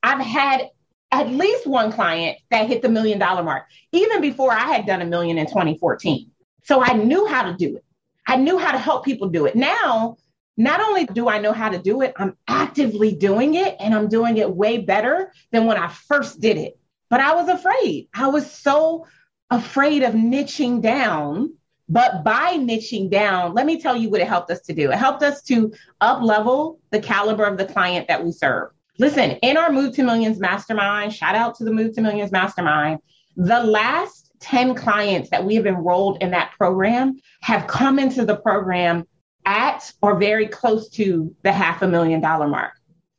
I've 0.03 0.21
had 0.21 0.71
at 1.11 1.31
least 1.31 1.67
one 1.67 1.93
client 1.93 2.39
that 2.51 2.69
hit 2.69 2.83
the 2.83 2.89
million 2.89 3.19
dollar 3.19 3.43
mark, 3.43 3.65
even 3.93 4.21
before 4.21 4.53
I 4.53 4.67
had 4.67 4.87
done 4.87 5.03
a 5.03 5.07
million 5.07 5.39
in 5.39 5.47
2014. 5.47 6.31
So 6.63 6.83
I 6.83 6.93
knew 6.95 7.27
how 7.27 7.45
to 7.45 7.57
do 7.57 7.77
it. 7.77 7.85
I 8.27 8.37
knew 8.37 8.59
how 8.59 8.73
to 8.73 8.79
help 8.79 9.05
people 9.05 9.29
do 9.29 9.47
it. 9.47 9.55
Now, 9.55 10.17
not 10.57 10.81
only 10.81 11.07
do 11.07 11.29
I 11.29 11.39
know 11.39 11.53
how 11.53 11.69
to 11.69 11.79
do 11.79 12.03
it, 12.03 12.13
I'm 12.17 12.37
actively 12.47 13.15
doing 13.15 13.55
it 13.55 13.77
and 13.81 13.95
I'm 13.95 14.09
doing 14.09 14.37
it 14.37 14.55
way 14.55 14.79
better 14.79 15.33
than 15.51 15.67
when 15.67 15.77
I 15.77 15.89
first 15.89 16.41
did 16.41 16.57
it. 16.57 16.79
But 17.11 17.21
I 17.21 17.35
was 17.35 17.49
afraid. 17.49 18.09
I 18.15 18.29
was 18.29 18.51
so 18.51 19.07
afraid 19.51 20.03
of 20.03 20.15
niching 20.15 20.81
down. 20.81 21.55
But 21.89 22.25
by 22.25 22.55
niching 22.55 23.11
down, 23.11 23.53
let 23.53 23.67
me 23.67 23.81
tell 23.81 23.97
you 23.97 24.09
what 24.09 24.21
it 24.21 24.29
helped 24.29 24.51
us 24.51 24.63
to 24.63 24.73
do. 24.73 24.91
It 24.91 24.97
helped 24.97 25.23
us 25.23 25.43
to 25.43 25.73
up 26.01 26.23
level 26.23 26.81
the 26.91 27.01
caliber 27.01 27.45
of 27.45 27.59
the 27.59 27.67
client 27.67 28.09
that 28.09 28.25
we 28.25 28.33
serve. 28.33 28.71
Listen, 28.99 29.33
in 29.43 29.57
our 29.57 29.71
Move 29.71 29.95
to 29.97 30.03
Millions 30.03 30.39
mastermind, 30.39 31.13
shout 31.13 31.35
out 31.35 31.57
to 31.57 31.65
the 31.65 31.73
Move 31.73 31.95
to 31.97 32.01
Millions 32.01 32.33
mastermind, 32.33 33.01
the 33.37 33.63
last 33.63 34.31
10 34.41 34.75
clients 34.75 35.31
that 35.31 35.45
we 35.45 35.57
have 35.57 35.67
enrolled 35.67 36.23
in 36.23 36.31
that 36.31 36.53
program 36.53 37.19
have 37.43 37.67
come 37.67 37.99
into 37.99 38.25
the 38.25 38.37
program 38.37 39.07
at 39.45 39.93
or 40.03 40.19
very 40.19 40.49
close 40.49 40.89
to 40.91 41.35
the 41.43 41.53
half 41.53 41.83
a 41.83 41.89
million 41.89 42.21
dollar 42.21 42.49
mark. 42.49 42.73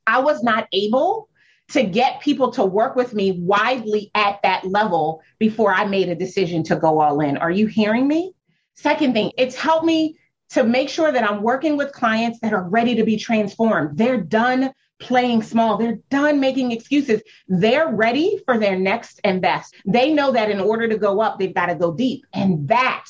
I 0.06 0.20
was 0.20 0.42
not 0.42 0.68
able 0.72 1.28
to 1.68 1.82
get 1.82 2.20
people 2.20 2.52
to 2.52 2.64
work 2.64 2.94
with 2.94 3.12
me 3.12 3.32
widely 3.32 4.10
at 4.14 4.40
that 4.42 4.64
level 4.64 5.20
before 5.38 5.74
I 5.74 5.84
made 5.84 6.08
a 6.08 6.14
decision 6.14 6.62
to 6.64 6.76
go 6.76 7.00
all 7.00 7.20
in. 7.20 7.36
Are 7.38 7.50
you 7.50 7.66
hearing 7.66 8.06
me? 8.06 8.34
Second 8.74 9.14
thing, 9.14 9.32
it's 9.36 9.56
helped 9.56 9.84
me 9.84 10.16
to 10.50 10.62
make 10.62 10.88
sure 10.88 11.10
that 11.10 11.28
I'm 11.28 11.42
working 11.42 11.76
with 11.76 11.92
clients 11.92 12.38
that 12.40 12.52
are 12.52 12.68
ready 12.68 12.94
to 12.96 13.04
be 13.04 13.16
transformed. 13.16 13.98
They're 13.98 14.20
done 14.20 14.72
playing 14.98 15.42
small. 15.42 15.76
They're 15.76 15.98
done 16.08 16.40
making 16.40 16.72
excuses. 16.72 17.22
They're 17.48 17.88
ready 17.88 18.40
for 18.44 18.58
their 18.58 18.78
next 18.78 19.20
and 19.24 19.42
best. 19.42 19.74
They 19.84 20.12
know 20.12 20.32
that 20.32 20.50
in 20.50 20.60
order 20.60 20.88
to 20.88 20.96
go 20.96 21.20
up, 21.20 21.38
they've 21.38 21.54
got 21.54 21.66
to 21.66 21.74
go 21.74 21.92
deep. 21.92 22.24
And 22.32 22.68
that, 22.68 23.06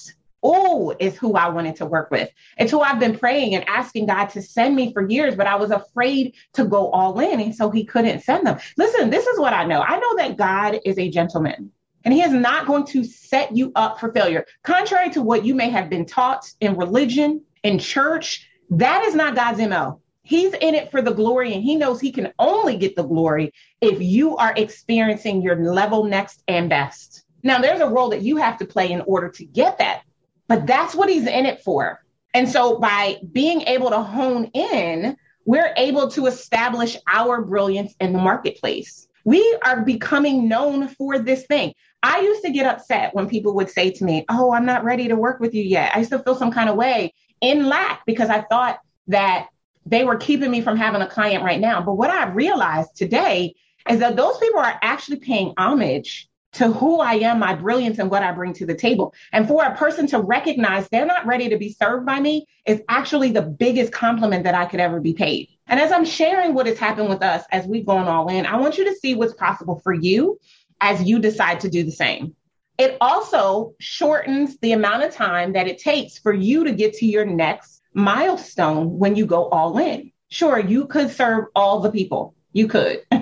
oh, 0.47 0.95
is 1.01 1.17
who 1.17 1.35
I 1.35 1.49
wanted 1.49 1.77
to 1.77 1.87
work 1.87 2.11
with. 2.11 2.31
It's 2.57 2.71
who 2.71 2.81
I've 2.81 3.01
been 3.01 3.19
praying 3.19 3.55
and 3.55 3.69
asking 3.69 4.07
God 4.07 4.27
to 4.27 4.43
send 4.43 4.77
me 4.77 4.93
for 4.93 5.09
years, 5.09 5.35
but 5.35 5.47
I 5.47 5.57
was 5.57 5.71
afraid 5.71 6.35
to 6.55 6.65
go 6.65 6.91
all 6.91 7.19
in. 7.19 7.41
And 7.41 7.55
so 7.55 7.71
he 7.71 7.85
couldn't 7.85 8.21
send 8.21 8.47
them. 8.47 8.59
Listen, 8.77 9.11
this 9.11 9.27
is 9.27 9.41
what 9.41 9.53
I 9.53 9.65
know. 9.65 9.83
I 9.83 9.99
know 9.99 10.17
that 10.19 10.37
God 10.37 10.81
is 10.85 10.99
a 10.99 11.11
gentleman. 11.11 11.73
And 12.05 12.15
he 12.15 12.23
is 12.23 12.33
not 12.33 12.69
going 12.69 12.87
to 12.87 13.03
set 13.03 13.57
you 13.57 13.73
up 13.75 13.99
for 13.99 14.13
failure. 14.13 14.47
Contrary 14.63 15.11
to 15.11 15.23
what 15.23 15.45
you 15.45 15.57
may 15.57 15.71
have 15.71 15.91
been 15.91 16.07
taught 16.07 16.49
in 16.61 16.77
religion, 16.77 17.43
in 17.65 17.81
church, 17.81 18.49
that 18.71 19.05
is 19.05 19.17
not 19.17 19.35
God's 19.35 19.59
MO. 19.59 20.01
He's 20.23 20.55
in 20.55 20.75
it 20.75 20.91
for 20.91 21.03
the 21.03 21.13
glory, 21.13 21.55
and 21.55 21.63
he 21.63 21.77
knows 21.77 22.01
he 22.01 22.13
can 22.13 22.33
only 22.39 22.77
get 22.77 22.95
the 22.97 23.05
glory 23.05 23.53
if 23.81 24.01
you 24.01 24.37
are 24.37 24.55
experiencing 24.57 25.43
your 25.43 25.57
level 25.57 26.05
next 26.05 26.43
and 26.47 26.69
best. 26.69 27.25
Now, 27.43 27.61
there's 27.61 27.81
a 27.81 27.89
role 27.89 28.11
that 28.11 28.23
you 28.23 28.37
have 28.37 28.59
to 28.59 28.67
play 28.67 28.91
in 28.91 29.03
order 29.03 29.29
to 29.29 29.45
get 29.45 29.79
that, 29.79 30.03
but 30.49 30.67
that's 30.67 30.95
what 30.95 31.09
he's 31.09 31.27
in 31.27 31.47
it 31.47 31.63
for. 31.63 32.03
And 32.35 32.49
so, 32.49 32.79
by 32.79 33.19
being 33.33 33.63
able 33.63 33.91
to 33.91 34.01
hone 34.03 34.47
in, 34.53 35.17
we're 35.45 35.73
able 35.77 36.11
to 36.11 36.27
establish 36.27 36.97
our 37.09 37.43
brilliance 37.43 37.95
in 38.01 38.13
the 38.13 38.19
marketplace. 38.19 39.09
We 39.25 39.59
are 39.65 39.83
becoming 39.83 40.49
known 40.49 40.89
for 40.89 41.19
this 41.19 41.47
thing. 41.47 41.73
I 42.03 42.21
used 42.21 42.45
to 42.45 42.53
get 42.53 42.67
upset 42.67 43.15
when 43.15 43.29
people 43.29 43.55
would 43.55 43.71
say 43.71 43.91
to 43.91 44.05
me, 44.05 44.25
Oh, 44.29 44.53
I'm 44.53 44.67
not 44.67 44.85
ready 44.85 45.09
to 45.09 45.17
work 45.17 45.41
with 45.41 45.55
you 45.55 45.63
yet. 45.63 45.93
I 45.95 46.01
used 46.01 46.11
to 46.11 46.19
feel 46.19 46.35
some 46.35 46.53
kind 46.53 46.69
of 46.69 46.77
way 46.77 47.15
in 47.41 47.67
lack 47.67 48.05
because 48.07 48.29
I 48.29 48.43
thought 48.43 48.81
that 49.09 49.49
they 49.85 50.05
were 50.05 50.17
keeping 50.17 50.51
me 50.51 50.61
from 50.61 50.77
having 50.77 51.03
a 51.03 51.09
client 51.09 51.45
right 51.45 51.61
now. 51.61 51.81
But 51.81 51.95
what 51.95 52.11
I 52.11 52.29
realized 52.29 52.97
today 52.97 53.55
is 53.89 54.01
that 54.01 54.17
those 54.17 54.37
people 54.39 54.61
are 54.61 54.79
actually 54.83 55.19
paying 55.19 55.55
homage 55.57 56.29
to 56.57 56.73
who 56.73 57.01
I 57.01 57.15
am, 57.15 57.39
my 57.39 57.55
brilliance, 57.55 57.99
and 57.99 58.11
what 58.11 58.23
I 58.23 58.33
bring 58.33 58.55
to 58.55 58.67
the 58.67 58.75
table. 58.75 59.15
And 59.33 59.47
for 59.47 59.65
a 59.65 59.77
person 59.77 60.07
to 60.09 60.21
recognize 60.21 60.89
they're 60.89 61.07
not 61.07 61.27
ready 61.27 61.51
to 61.51 61.59
be 61.59 61.73
served 61.73 62.07
by 62.07 62.19
me 62.19 62.47
is 62.67 62.81
actually 62.89 63.31
the 63.31 63.43
biggest 63.43 63.93
compliment 63.93 64.45
that 64.45 64.55
I 64.55 64.65
could 64.65 64.81
ever 64.81 65.01
be 65.01 65.13
paid. 65.13 65.49
And 65.67 65.79
as 65.79 65.93
I'm 65.93 66.05
sharing 66.05 66.55
what 66.55 66.67
has 66.67 66.79
happened 66.79 67.09
with 67.09 67.23
us 67.23 67.45
as 67.51 67.67
we've 67.67 67.85
gone 67.85 68.09
all 68.09 68.29
in, 68.29 68.47
I 68.47 68.57
want 68.57 68.79
you 68.79 68.85
to 68.87 68.95
see 68.95 69.15
what's 69.15 69.35
possible 69.35 69.81
for 69.85 69.93
you 69.93 70.39
as 70.81 71.03
you 71.03 71.19
decide 71.19 71.61
to 71.61 71.69
do 71.69 71.83
the 71.83 71.93
same. 71.93 72.35
It 72.79 72.97
also 73.01 73.75
shortens 73.79 74.59
the 74.59 74.73
amount 74.73 75.03
of 75.03 75.15
time 75.15 75.53
that 75.55 75.67
it 75.67 75.79
takes 75.79 76.19
for 76.19 76.33
you 76.33 76.65
to 76.65 76.73
get 76.73 76.95
to 76.95 77.07
your 77.07 77.25
next 77.25 77.83
milestone 77.95 78.99
when 78.99 79.17
you 79.17 79.27
go 79.27 79.49
all 79.49 79.79
in. 79.79 80.13
Sure, 80.29 80.59
you 80.59 80.87
could 80.87 81.11
serve 81.11 81.47
all 81.55 81.81
the 81.81 81.91
people. 81.91 82.35
You 82.53 82.69
could. 82.69 83.01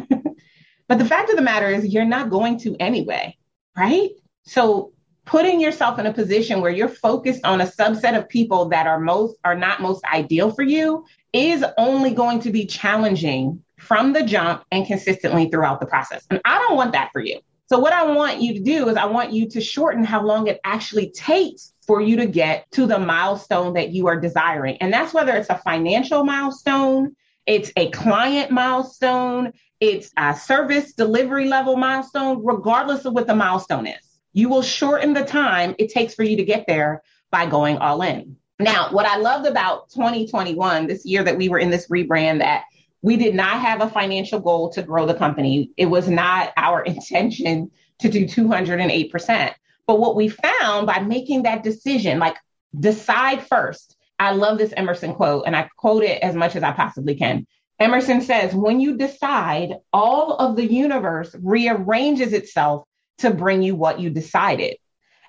but 0.89 0.99
the 0.99 1.05
fact 1.05 1.31
of 1.31 1.37
the 1.37 1.43
matter 1.43 1.69
is, 1.69 1.87
you're 1.87 2.05
not 2.05 2.31
going 2.31 2.59
to 2.61 2.77
anyway, 2.79 3.37
right? 3.77 4.11
So 4.45 4.93
putting 5.25 5.61
yourself 5.61 5.99
in 5.99 6.07
a 6.07 6.13
position 6.13 6.61
where 6.61 6.71
you're 6.71 6.89
focused 6.89 7.45
on 7.45 7.61
a 7.61 7.67
subset 7.67 8.17
of 8.17 8.29
people 8.29 8.67
that 8.69 8.87
are 8.87 9.01
most 9.01 9.37
are 9.45 9.57
not 9.57 9.81
most 9.81 10.05
ideal 10.05 10.51
for 10.51 10.63
you 10.63 11.05
is 11.33 11.65
only 11.79 12.13
going 12.13 12.41
to 12.41 12.51
be 12.51 12.67
challenging 12.67 13.63
from 13.79 14.13
the 14.13 14.23
jump 14.23 14.65
and 14.71 14.87
consistently 14.87 15.49
throughout 15.49 15.81
the 15.81 15.87
process. 15.87 16.25
And 16.31 16.41
I 16.45 16.59
don't 16.59 16.77
want 16.77 16.93
that 16.93 17.11
for 17.13 17.21
you. 17.21 17.41
So 17.67 17.79
what 17.79 17.93
I 17.93 18.05
want 18.05 18.43
you 18.43 18.55
to 18.55 18.61
do 18.61 18.89
is 18.89 18.97
I 18.97 19.07
want 19.07 19.33
you 19.33 19.49
to 19.51 19.61
shorten 19.61 20.05
how 20.05 20.23
long 20.23 20.47
it 20.47 20.61
actually 20.65 21.11
takes 21.11 21.73
for 21.87 22.01
you 22.01 22.17
to 22.17 22.27
get 22.27 22.71
to 22.73 22.87
the 22.87 22.99
milestone 22.99 23.75
that 23.75 23.91
you 23.91 24.07
are 24.07 24.21
desiring. 24.21 24.77
And 24.79 24.93
that's 24.93 25.15
whether 25.15 25.35
it's 25.35 25.51
a 25.51 25.59
financial 25.59 26.25
milestone, 26.25 27.17
it's 27.47 27.73
a 27.77 27.91
client 27.91 28.51
milestone, 28.51 29.53
it's 29.81 30.11
a 30.17 30.35
service 30.35 30.93
delivery 30.93 31.49
level 31.49 31.77
milestone, 31.77 32.45
regardless 32.45 33.05
of 33.05 33.15
what 33.15 33.27
the 33.27 33.35
milestone 33.35 33.87
is. 33.87 34.19
You 34.33 34.49
will 34.49 34.63
shorten 34.63 35.13
the 35.13 35.25
time 35.25 35.75
it 35.79 35.91
takes 35.91 36.15
for 36.15 36.23
you 36.23 36.37
to 36.37 36.45
get 36.45 36.67
there 36.67 37.03
by 37.31 37.47
going 37.47 37.79
all 37.79 38.03
in. 38.03 38.37
Now, 38.59 38.89
what 38.93 39.07
I 39.07 39.17
loved 39.17 39.47
about 39.47 39.91
2021, 39.91 40.87
this 40.87 41.05
year 41.05 41.25
that 41.25 41.37
we 41.37 41.49
were 41.49 41.59
in 41.59 41.71
this 41.71 41.89
rebrand, 41.89 42.39
that 42.39 42.65
we 43.03 43.17
did 43.17 43.35
not 43.35 43.61
have 43.61 43.81
a 43.81 43.91
financial 43.91 44.41
goal 44.41 44.71
to 44.71 44.83
grow 44.83 45.07
the 45.07 45.15
company. 45.15 45.71
It 45.77 45.87
was 45.87 46.09
not 46.09 46.53
our 46.57 46.83
intention 46.85 47.71
to 47.99 48.09
do 48.09 48.27
208%. 48.27 49.55
But 49.87 50.01
what 50.01 50.17
we 50.17 50.29
found 50.29 50.87
by 50.87 51.01
making 51.01 51.43
that 51.43 51.63
decision, 51.63 52.19
like 52.19 52.37
decide 52.79 53.47
first. 53.47 53.97
I 54.19 54.33
love 54.33 54.59
this 54.59 54.73
Emerson 54.77 55.15
quote, 55.15 55.45
and 55.47 55.57
I 55.57 55.69
quote 55.77 56.05
it 56.05 56.23
as 56.23 56.35
much 56.35 56.57
as 56.57 56.63
I 56.63 56.73
possibly 56.73 57.15
can. 57.15 57.47
Emerson 57.81 58.21
says, 58.21 58.55
when 58.55 58.81
you 58.81 58.97
decide, 58.97 59.75
all 59.93 60.35
of 60.37 60.57
the 60.57 60.73
universe 60.73 61.35
rearranges 61.43 62.33
itself 62.33 62.85
to 63.19 63.31
bring 63.31 63.63
you 63.63 63.75
what 63.75 64.01
you 64.01 64.11
decided. 64.11 64.77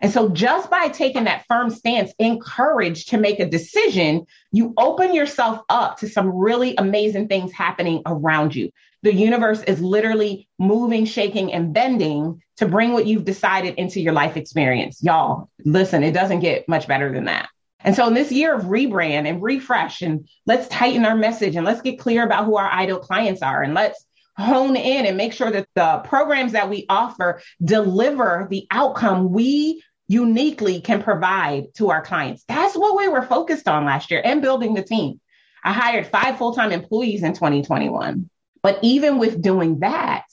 And 0.02 0.12
so, 0.12 0.30
just 0.30 0.70
by 0.70 0.90
taking 0.90 1.24
that 1.24 1.46
firm 1.48 1.70
stance, 1.70 2.14
encouraged 2.20 3.10
to 3.10 3.18
make 3.18 3.40
a 3.40 3.50
decision, 3.50 4.26
you 4.52 4.74
open 4.78 5.16
yourself 5.16 5.62
up 5.70 6.00
to 6.00 6.10
some 6.10 6.30
really 6.30 6.76
amazing 6.78 7.28
things 7.28 7.52
happening 7.54 8.02
around 8.06 8.54
you. 8.54 8.72
The 9.04 9.14
universe 9.14 9.62
is 9.64 9.82
literally 9.82 10.48
moving, 10.60 11.06
shaking, 11.06 11.54
and 11.54 11.74
bending 11.74 12.42
to 12.58 12.68
bring 12.68 12.92
what 12.94 13.08
you've 13.08 13.26
decided 13.26 13.76
into 13.76 14.02
your 14.02 14.14
life 14.14 14.36
experience. 14.36 15.02
Y'all, 15.02 15.50
listen, 15.64 16.04
it 16.04 16.12
doesn't 16.12 16.40
get 16.40 16.68
much 16.68 16.88
better 16.88 17.12
than 17.12 17.26
that. 17.26 17.50
And 17.86 17.96
so, 17.96 18.08
in 18.08 18.16
this 18.16 18.32
year 18.32 18.56
of 18.56 18.64
rebrand 18.64 19.30
and 19.30 19.44
refresh, 19.44 20.02
and 20.02 20.28
let's 20.48 20.68
tighten 20.68 21.06
our 21.06 21.16
message 21.16 21.56
and 21.56 21.66
let's 21.66 21.82
get 21.82 22.00
clear 22.00 22.26
about 22.26 22.46
who 22.46 22.58
our 22.58 22.70
ideal 22.70 22.98
clients 22.98 23.44
are, 23.44 23.62
and 23.62 23.76
let's 23.76 24.04
hone 24.36 24.76
in 24.76 25.06
and 25.06 25.16
make 25.16 25.34
sure 25.34 25.52
that 25.52 25.68
the 25.76 26.02
programs 26.04 26.54
that 26.54 26.70
we 26.70 26.88
offer 26.90 27.42
deliver 27.64 28.48
the 28.50 28.66
outcome 28.72 29.32
we 29.32 29.84
uniquely 30.08 30.82
can 30.82 31.02
provide 31.02 31.74
to 31.76 31.92
our 31.92 32.02
clients. 32.02 32.44
That's 32.48 32.76
what 32.76 32.98
we 32.98 33.08
were 33.08 33.22
focused 33.22 33.68
on 33.68 33.86
last 33.86 34.10
year 34.10 34.22
and 34.26 34.42
building 34.42 34.74
the 34.74 34.84
team. 34.84 35.22
I 35.64 35.72
hired 35.72 36.08
five 36.08 36.40
full 36.40 36.54
time 36.54 36.72
employees 36.72 37.22
in 37.22 37.34
2021. 37.34 38.30
But 38.64 38.80
even 38.82 39.20
with 39.20 39.44
doing 39.44 39.80
that, 39.82 40.26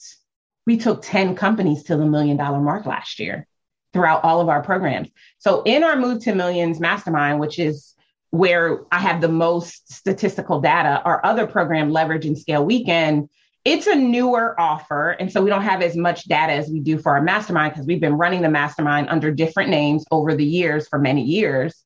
we 0.65 0.77
took 0.77 1.03
10 1.03 1.35
companies 1.35 1.83
to 1.83 1.97
the 1.97 2.05
million 2.05 2.35
dollar 2.35 2.59
mark 2.59 2.87
last 2.87 3.19
year 3.19 3.47
throughout 3.93 4.23
all 4.23 4.41
of 4.41 4.49
our 4.49 4.61
programs. 4.61 5.09
So 5.37 5.61
in 5.63 5.83
our 5.83 5.95
Move 5.95 6.23
to 6.23 6.35
Millions 6.35 6.79
Mastermind, 6.79 7.39
which 7.39 7.59
is 7.59 7.93
where 8.31 8.81
I 8.91 8.97
have 8.99 9.21
the 9.21 9.29
most 9.29 9.93
statistical 9.93 10.59
data, 10.59 11.01
our 11.05 11.23
other 11.23 11.45
program, 11.45 11.91
Leverage 11.91 12.25
and 12.25 12.37
Scale 12.37 12.65
Weekend, 12.65 13.29
it's 13.63 13.87
a 13.87 13.95
newer 13.95 14.59
offer. 14.59 15.11
And 15.11 15.31
so 15.31 15.41
we 15.41 15.49
don't 15.49 15.61
have 15.61 15.81
as 15.81 15.95
much 15.95 16.25
data 16.25 16.51
as 16.51 16.69
we 16.69 16.79
do 16.79 16.97
for 16.97 17.13
our 17.13 17.21
mastermind 17.21 17.73
because 17.73 17.87
we've 17.87 18.01
been 18.01 18.17
running 18.17 18.41
the 18.41 18.49
mastermind 18.49 19.07
under 19.09 19.31
different 19.31 19.69
names 19.69 20.03
over 20.11 20.35
the 20.35 20.43
years 20.43 20.87
for 20.87 20.99
many 20.99 21.23
years. 21.23 21.83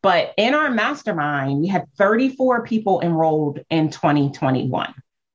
But 0.00 0.32
in 0.36 0.54
our 0.54 0.70
mastermind, 0.70 1.60
we 1.60 1.66
had 1.66 1.86
34 1.98 2.62
people 2.62 3.00
enrolled 3.00 3.60
in 3.68 3.90
2021. 3.90 4.94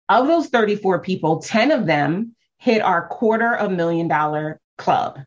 Of 0.10 0.28
those 0.28 0.48
34 0.48 1.00
people, 1.00 1.40
10 1.40 1.72
of 1.72 1.86
them 1.86 2.36
hit 2.58 2.82
our 2.82 3.08
quarter 3.08 3.54
of 3.54 3.72
million 3.72 4.08
dollar 4.08 4.62
club. 4.78 5.20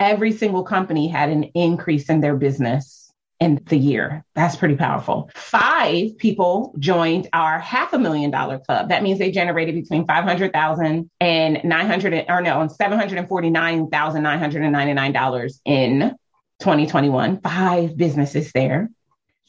every 0.01 0.33
single 0.33 0.65
company 0.65 1.07
had 1.07 1.29
an 1.29 1.45
increase 1.55 2.09
in 2.09 2.23
their 2.23 2.35
business 2.35 3.02
in 3.43 3.61
the 3.67 3.77
year. 3.77 4.25
That's 4.35 4.55
pretty 4.55 4.77
powerful. 4.77 5.29
Five 5.35 6.17
people 6.17 6.73
joined 6.79 7.29
our 7.33 7.59
half 7.59 7.93
a 7.93 7.99
million 7.99 8.31
dollar 8.31 8.61
club. 8.61 8.91
That 8.91 9.03
means 9.03 9.19
they 9.19 9.33
generated 9.33 9.75
between 9.75 10.07
500,000 10.07 11.11
and 11.19 11.61
900 11.65 12.27
or 12.29 12.41
no, 12.41 12.69
$749,999 12.69 15.61
in 15.65 16.15
2021. 16.61 17.41
Five 17.41 17.97
businesses 17.97 18.53
there. 18.53 18.89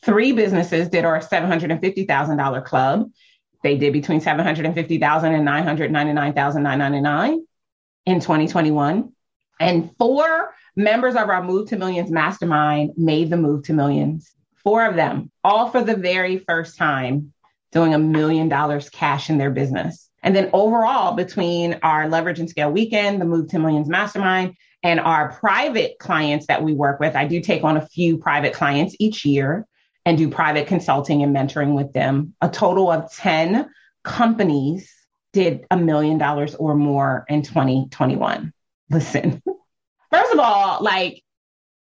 Three 0.03 0.31
businesses 0.31 0.89
did 0.89 1.05
our 1.05 1.19
$750,000 1.19 2.65
club. 2.65 3.11
They 3.61 3.77
did 3.77 3.93
between 3.93 4.21
750,000 4.21 5.35
and 5.35 5.45
999,999 5.45 7.45
in 8.07 8.19
2021. 8.19 9.11
And 9.59 9.91
four 9.99 10.55
members 10.75 11.15
of 11.15 11.29
our 11.29 11.43
Move 11.43 11.69
to 11.69 11.77
Millions 11.77 12.11
mastermind 12.11 12.93
made 12.97 13.29
the 13.29 13.37
move 13.37 13.63
to 13.65 13.73
millions. 13.73 14.31
Four 14.63 14.85
of 14.85 14.95
them, 14.95 15.31
all 15.43 15.69
for 15.69 15.83
the 15.83 15.95
very 15.95 16.37
first 16.37 16.77
time, 16.77 17.33
doing 17.71 17.93
a 17.93 17.99
million 17.99 18.49
dollars 18.49 18.89
cash 18.89 19.29
in 19.29 19.37
their 19.37 19.51
business. 19.51 20.09
And 20.21 20.35
then 20.35 20.49
overall, 20.53 21.15
between 21.15 21.79
our 21.83 22.07
Leverage 22.07 22.39
and 22.39 22.49
Scale 22.49 22.71
Weekend, 22.71 23.19
the 23.19 23.25
Move 23.25 23.49
to 23.49 23.59
Millions 23.59 23.89
Mastermind, 23.89 24.55
and 24.81 24.99
our 24.99 25.33
private 25.33 25.97
clients 25.99 26.47
that 26.47 26.63
we 26.63 26.73
work 26.73 26.99
with, 26.99 27.15
I 27.15 27.25
do 27.25 27.41
take 27.41 27.63
on 27.63 27.77
a 27.77 27.85
few 27.85 28.17
private 28.17 28.53
clients 28.53 28.95
each 28.99 29.25
year 29.25 29.65
and 30.05 30.17
do 30.17 30.29
private 30.29 30.67
consulting 30.67 31.23
and 31.23 31.35
mentoring 31.35 31.75
with 31.75 31.93
them. 31.93 32.35
A 32.41 32.49
total 32.49 32.91
of 32.91 33.11
10 33.13 33.69
companies 34.03 34.91
did 35.31 35.65
a 35.71 35.77
million 35.77 36.17
dollars 36.17 36.55
or 36.55 36.75
more 36.75 37.25
in 37.27 37.41
2021. 37.41 38.53
Listen, 38.89 39.41
First 40.13 40.31
of 40.31 40.39
all, 40.39 40.83
like 40.83 41.23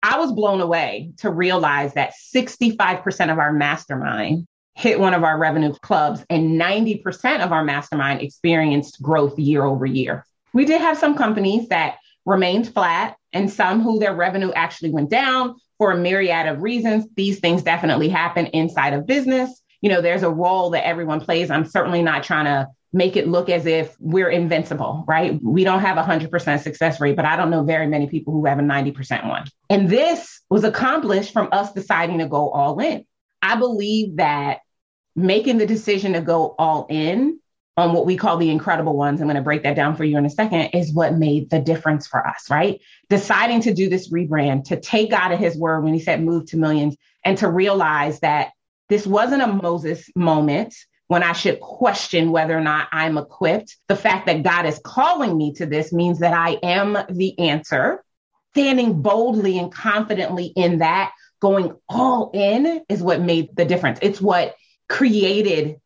I 0.03 0.19
was 0.19 0.33
blown 0.33 0.59
away 0.59 1.13
to 1.19 1.31
realize 1.31 1.93
that 1.93 2.11
65% 2.35 3.31
of 3.31 3.39
our 3.39 3.53
mastermind 3.53 4.47
hit 4.75 4.99
one 4.99 5.13
of 5.13 5.23
our 5.23 5.37
revenue 5.37 5.73
clubs 5.81 6.25
and 6.29 6.59
90% 6.59 7.39
of 7.39 7.53
our 7.53 7.63
mastermind 7.63 8.21
experienced 8.21 9.01
growth 9.01 9.39
year 9.39 9.63
over 9.63 9.85
year. 9.85 10.25
We 10.51 10.65
did 10.65 10.81
have 10.81 10.97
some 10.97 11.15
companies 11.15 11.69
that 11.69 11.99
remained 12.25 12.73
flat 12.73 13.15
and 13.31 13.49
some 13.49 13.81
who 13.81 13.97
their 13.97 14.13
revenue 14.13 14.51
actually 14.51 14.91
went 14.91 15.09
down 15.09 15.55
for 15.77 15.91
a 15.91 15.97
myriad 15.97 16.47
of 16.47 16.61
reasons. 16.61 17.05
These 17.15 17.39
things 17.39 17.63
definitely 17.63 18.09
happen 18.09 18.47
inside 18.47 18.91
of 18.91 19.07
business. 19.07 19.61
You 19.79 19.89
know, 19.89 20.01
there's 20.01 20.23
a 20.23 20.29
role 20.29 20.71
that 20.71 20.85
everyone 20.85 21.21
plays. 21.21 21.49
I'm 21.49 21.65
certainly 21.65 22.01
not 22.01 22.23
trying 22.23 22.45
to 22.45 22.67
make 22.93 23.15
it 23.15 23.27
look 23.27 23.49
as 23.49 23.65
if 23.65 23.95
we're 23.99 24.29
invincible, 24.29 25.03
right? 25.07 25.39
We 25.41 25.63
don't 25.63 25.81
have 25.81 25.97
a 25.97 26.03
100% 26.03 26.61
success 26.61 27.01
rate, 27.01 27.15
but 27.15 27.25
I 27.25 27.35
don't 27.35 27.49
know 27.49 27.63
very 27.63 27.87
many 27.87 28.07
people 28.07 28.33
who 28.33 28.45
have 28.45 28.59
a 28.59 28.63
90% 28.63 29.27
one. 29.27 29.45
And 29.69 29.89
this 29.89 30.41
was 30.49 30.63
accomplished 30.63 31.33
from 31.33 31.49
us 31.51 31.73
deciding 31.73 32.19
to 32.19 32.27
go 32.27 32.49
all 32.49 32.79
in. 32.79 33.05
I 33.41 33.57
believe 33.57 34.17
that 34.17 34.59
making 35.15 35.57
the 35.57 35.65
decision 35.65 36.13
to 36.13 36.21
go 36.21 36.55
all 36.57 36.87
in 36.89 37.39
on 37.75 37.93
what 37.93 38.05
we 38.05 38.17
call 38.17 38.37
the 38.37 38.49
incredible 38.49 38.95
ones, 38.95 39.21
I'm 39.21 39.27
going 39.27 39.35
to 39.35 39.43
break 39.43 39.63
that 39.63 39.75
down 39.75 39.95
for 39.95 40.03
you 40.03 40.17
in 40.17 40.25
a 40.25 40.29
second, 40.29 40.69
is 40.73 40.93
what 40.93 41.13
made 41.13 41.49
the 41.49 41.59
difference 41.59 42.07
for 42.07 42.25
us, 42.25 42.49
right? 42.49 42.81
Deciding 43.09 43.61
to 43.61 43.73
do 43.73 43.89
this 43.89 44.11
rebrand, 44.11 44.65
to 44.65 44.79
take 44.79 45.11
God 45.11 45.31
at 45.31 45.39
his 45.39 45.55
word 45.55 45.83
when 45.83 45.93
he 45.93 45.99
said 45.99 46.23
move 46.23 46.47
to 46.47 46.57
millions, 46.57 46.95
and 47.23 47.37
to 47.39 47.49
realize 47.49 48.19
that 48.21 48.51
this 48.89 49.05
wasn't 49.05 49.43
a 49.43 49.47
Moses 49.47 50.09
moment 50.15 50.73
when 51.07 51.23
I 51.23 51.33
should 51.33 51.59
question 51.59 52.31
whether 52.31 52.57
or 52.57 52.61
not 52.61 52.89
I'm 52.91 53.17
equipped. 53.17 53.77
The 53.87 53.95
fact 53.95 54.25
that 54.27 54.43
God 54.43 54.65
is 54.65 54.79
calling 54.83 55.37
me 55.37 55.53
to 55.53 55.65
this 55.65 55.93
means 55.93 56.19
that 56.19 56.33
I 56.33 56.57
am 56.63 56.97
the 57.09 57.37
answer. 57.39 58.03
Standing 58.53 59.01
boldly 59.01 59.59
and 59.59 59.71
confidently 59.71 60.45
in 60.45 60.79
that, 60.79 61.11
going 61.39 61.73
all 61.87 62.31
in 62.33 62.83
is 62.89 63.01
what 63.01 63.21
made 63.21 63.55
the 63.55 63.65
difference. 63.65 63.99
It's 64.01 64.19
what 64.19 64.55
created 64.89 65.77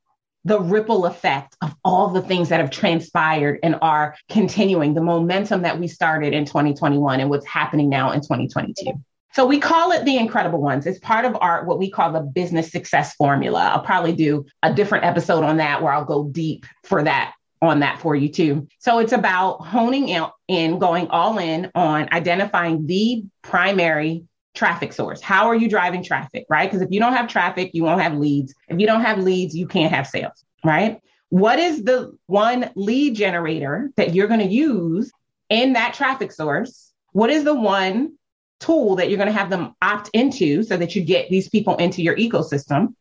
the 0.46 0.60
ripple 0.60 1.06
effect 1.06 1.56
of 1.62 1.76
all 1.84 2.08
the 2.10 2.22
things 2.22 2.50
that 2.50 2.60
have 2.60 2.72
transpired 2.72 3.60
and 3.62 3.76
are 3.82 4.16
continuing, 4.30 4.94
the 4.94 5.02
momentum 5.02 5.64
that 5.64 5.80
we 5.80 5.88
started 5.88 6.34
in 6.34 6.46
2021 6.46 7.20
and 7.20 7.30
what's 7.30 7.46
happening 7.46 7.90
now 7.90 8.12
in 8.12 8.22
2022. 8.22 8.94
So 9.34 9.46
we 9.46 9.60
call 9.60 9.91
it 9.91 10.04
the 10.06 10.17
incredible 10.17 10.62
ones. 10.62 10.86
It's 10.86 11.00
part 11.00 11.26
of 11.26 11.38
our 11.39 11.63
what 11.65 11.80
we 11.80 11.89
call 11.89 12.12
the 12.12 12.20
business 12.20 12.72
success 12.72 13.15
formula. 13.15 13.72
I'll 13.74 13.82
probably 13.84 14.13
do 14.13 14.46
a 14.62 14.74
different 14.74 15.06
episode 15.06 15.44
on 15.44 15.58
that 15.58 15.82
where 15.82 15.94
I'll 15.94 16.06
go 16.06 16.26
deep 16.26 16.65
for 16.84 17.04
that 17.04 17.34
on 17.62 17.80
that 17.80 18.00
for 18.02 18.15
you 18.15 18.28
too. 18.28 18.67
So 18.80 19.00
it's 19.00 19.13
about 19.13 19.58
honing 19.65 20.10
in, 20.48 20.80
going 20.80 21.08
all 21.10 21.38
in 21.38 21.72
on 21.76 22.10
identifying 22.12 22.88
the 22.88 23.24
primary 23.44 24.26
traffic 24.56 24.91
source. 24.94 25.22
How 25.22 25.48
are 25.48 25.56
you 25.56 25.70
driving 25.70 26.04
traffic, 26.04 26.46
right? 26.50 26.70
Because 26.70 26.82
if 26.82 26.91
you 26.91 27.00
don't 27.00 27.13
have 27.13 27.28
traffic, 27.28 27.72
you 27.74 27.84
won't 27.84 28.02
have 28.02 28.17
leads. 28.17 28.54
If 28.67 28.80
you 28.80 28.88
don't 28.88 29.02
have 29.02 29.20
leads, 29.20 29.56
you 29.56 29.67
can't 29.67 29.94
have 29.94 30.08
sales. 30.08 30.44
right? 30.63 31.00
What 31.30 31.60
is 31.60 31.84
the 31.84 32.17
one 32.26 32.72
lead 32.76 33.15
generator 33.15 33.91
that 33.96 34.13
you're 34.13 34.28
going 34.28 34.41
to 34.41 34.54
use 34.54 35.12
in 35.50 35.74
that 35.74 35.94
traffic 35.94 36.32
source? 36.32 36.91
What 37.13 37.30
is 37.30 37.44
the 37.44 37.56
one 37.56 38.17
tool 38.62 38.95
that 38.95 39.10
you're 39.10 39.17
going 39.17 39.28
to 39.28 39.34
have 39.34 39.50
them 39.50 39.76
opt 39.82 40.10
into 40.13 40.63
so 40.63 40.78
that 40.78 40.95
you 40.95 41.04
get 41.04 41.30
these 41.30 41.50
people 41.50 41.76
into 41.76 42.02
your 42.02 42.15
ecosystem? 42.15 42.95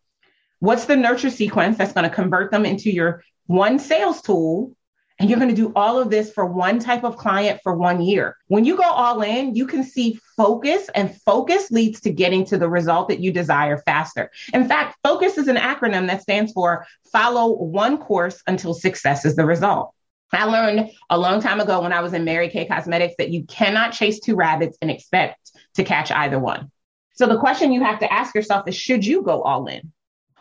What's 0.58 0.86
the 0.86 0.96
nurture 0.96 1.30
sequence 1.30 1.78
that's 1.78 1.92
going 1.92 2.08
to 2.08 2.14
convert 2.14 2.50
them 2.50 2.66
into 2.66 2.90
your 2.90 3.22
one 3.46 3.78
sales 3.78 4.20
tool 4.22 4.74
and 5.20 5.28
you're 5.28 5.38
going 5.38 5.54
to 5.54 5.62
do 5.62 5.70
all 5.76 6.00
of 6.00 6.08
this 6.08 6.32
for 6.32 6.46
one 6.46 6.78
type 6.78 7.04
of 7.04 7.18
client 7.18 7.60
for 7.62 7.74
one 7.74 8.00
year. 8.00 8.36
When 8.48 8.64
you 8.64 8.74
go 8.74 8.88
all 8.88 9.20
in, 9.20 9.54
you 9.54 9.66
can 9.66 9.84
see 9.84 10.18
focus, 10.34 10.88
and 10.94 11.14
focus 11.22 11.70
leads 11.70 12.00
to 12.00 12.10
getting 12.10 12.46
to 12.46 12.56
the 12.56 12.70
result 12.70 13.08
that 13.08 13.20
you 13.20 13.30
desire 13.30 13.76
faster. 13.76 14.30
In 14.54 14.66
fact, 14.66 14.96
focus 15.04 15.36
is 15.36 15.46
an 15.48 15.56
acronym 15.56 16.06
that 16.06 16.22
stands 16.22 16.52
for 16.52 16.86
follow 17.12 17.52
one 17.52 17.98
course 17.98 18.42
until 18.46 18.72
success 18.72 19.26
is 19.26 19.36
the 19.36 19.44
result. 19.44 19.92
I 20.32 20.44
learned 20.44 20.90
a 21.08 21.18
long 21.18 21.40
time 21.40 21.60
ago 21.60 21.82
when 21.82 21.92
I 21.92 22.00
was 22.00 22.12
in 22.12 22.24
Mary 22.24 22.48
Kay 22.48 22.66
Cosmetics 22.66 23.14
that 23.18 23.30
you 23.30 23.44
cannot 23.44 23.92
chase 23.92 24.20
two 24.20 24.36
rabbits 24.36 24.78
and 24.80 24.90
expect 24.90 25.52
to 25.74 25.84
catch 25.84 26.10
either 26.10 26.38
one. 26.38 26.70
So 27.14 27.26
the 27.26 27.38
question 27.38 27.72
you 27.72 27.82
have 27.82 27.98
to 28.00 28.12
ask 28.12 28.34
yourself 28.34 28.68
is 28.68 28.74
should 28.74 29.04
you 29.04 29.22
go 29.22 29.42
all 29.42 29.66
in? 29.66 29.92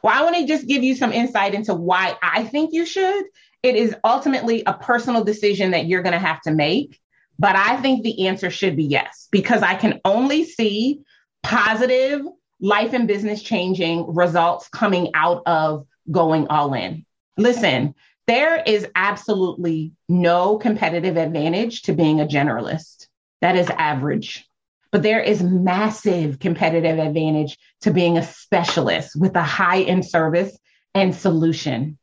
Well, 0.03 0.17
I 0.17 0.23
want 0.23 0.37
to 0.37 0.47
just 0.47 0.67
give 0.67 0.83
you 0.83 0.95
some 0.95 1.11
insight 1.11 1.53
into 1.53 1.73
why 1.73 2.15
I 2.21 2.43
think 2.43 2.73
you 2.73 2.85
should 2.85 3.25
it 3.63 3.75
is 3.75 3.95
ultimately 4.03 4.63
a 4.65 4.73
personal 4.73 5.23
decision 5.23 5.71
that 5.71 5.87
you're 5.87 6.01
going 6.01 6.13
to 6.13 6.19
have 6.19 6.41
to 6.41 6.51
make. 6.51 6.99
But 7.37 7.55
I 7.55 7.77
think 7.77 8.03
the 8.03 8.27
answer 8.27 8.49
should 8.49 8.75
be 8.75 8.83
yes, 8.83 9.27
because 9.31 9.61
I 9.61 9.75
can 9.75 10.01
only 10.03 10.43
see 10.43 11.01
positive 11.43 12.21
life 12.59 12.93
and 12.93 13.07
business 13.07 13.41
changing 13.41 14.13
results 14.13 14.67
coming 14.69 15.11
out 15.13 15.43
of 15.45 15.85
going 16.11 16.47
all 16.47 16.73
in. 16.73 17.05
Listen, 17.37 17.95
there 18.29 18.61
is 18.63 18.85
absolutely 18.95 19.91
no 20.07 20.59
competitive 20.59 21.17
advantage 21.17 21.81
to 21.83 21.93
being 21.93 22.21
a 22.21 22.27
generalist. 22.27 23.07
That 23.41 23.55
is 23.55 23.67
average. 23.71 24.47
But 24.91 25.01
there 25.01 25.19
is 25.19 25.41
massive 25.41 26.37
competitive 26.37 26.99
advantage 26.99 27.57
to 27.81 27.91
being 27.91 28.19
a 28.19 28.23
specialist 28.23 29.19
with 29.19 29.35
a 29.35 29.41
high 29.41 29.81
end 29.81 30.05
service 30.05 30.55
and 30.93 31.15
solution. 31.15 31.97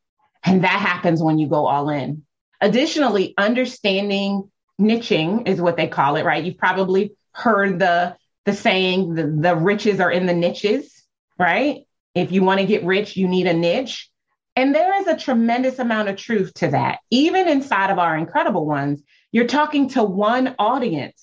And 0.45 0.65
that 0.65 0.81
happens 0.81 1.23
when 1.23 1.39
you 1.39 1.49
go 1.49 1.67
all 1.67 1.91
in. 1.91 2.25
Additionally, 2.61 3.33
understanding 3.39 4.51
niching 4.81 5.47
is 5.47 5.61
what 5.61 5.77
they 5.77 5.87
call 5.87 6.17
it, 6.17 6.25
right? 6.25 6.43
You've 6.43 6.59
probably 6.59 7.13
heard 7.31 7.79
the 7.79 8.17
the 8.47 8.53
saying 8.53 9.15
the, 9.15 9.27
the 9.29 9.55
riches 9.55 10.01
are 10.01 10.11
in 10.11 10.27
the 10.27 10.35
niches, 10.35 11.05
right? 11.39 11.85
If 12.17 12.33
you 12.33 12.43
want 12.43 12.61
to 12.61 12.67
get 12.67 12.85
rich, 12.85 13.17
you 13.17 13.29
need 13.29 13.47
a 13.47 13.55
niche. 13.55 14.11
And 14.57 14.75
there 14.75 14.99
is 15.01 15.07
a 15.07 15.17
tremendous 15.17 15.79
amount 15.79 16.09
of 16.09 16.17
truth 16.17 16.55
to 16.55 16.69
that. 16.69 17.01
Even 17.11 17.47
inside 17.47 17.91
of 17.91 17.99
our 17.99 18.17
incredible 18.17 18.67
ones, 18.67 19.03
you're 19.31 19.47
talking 19.47 19.91
to 19.91 20.03
one 20.03 20.55
audience. 20.59 21.23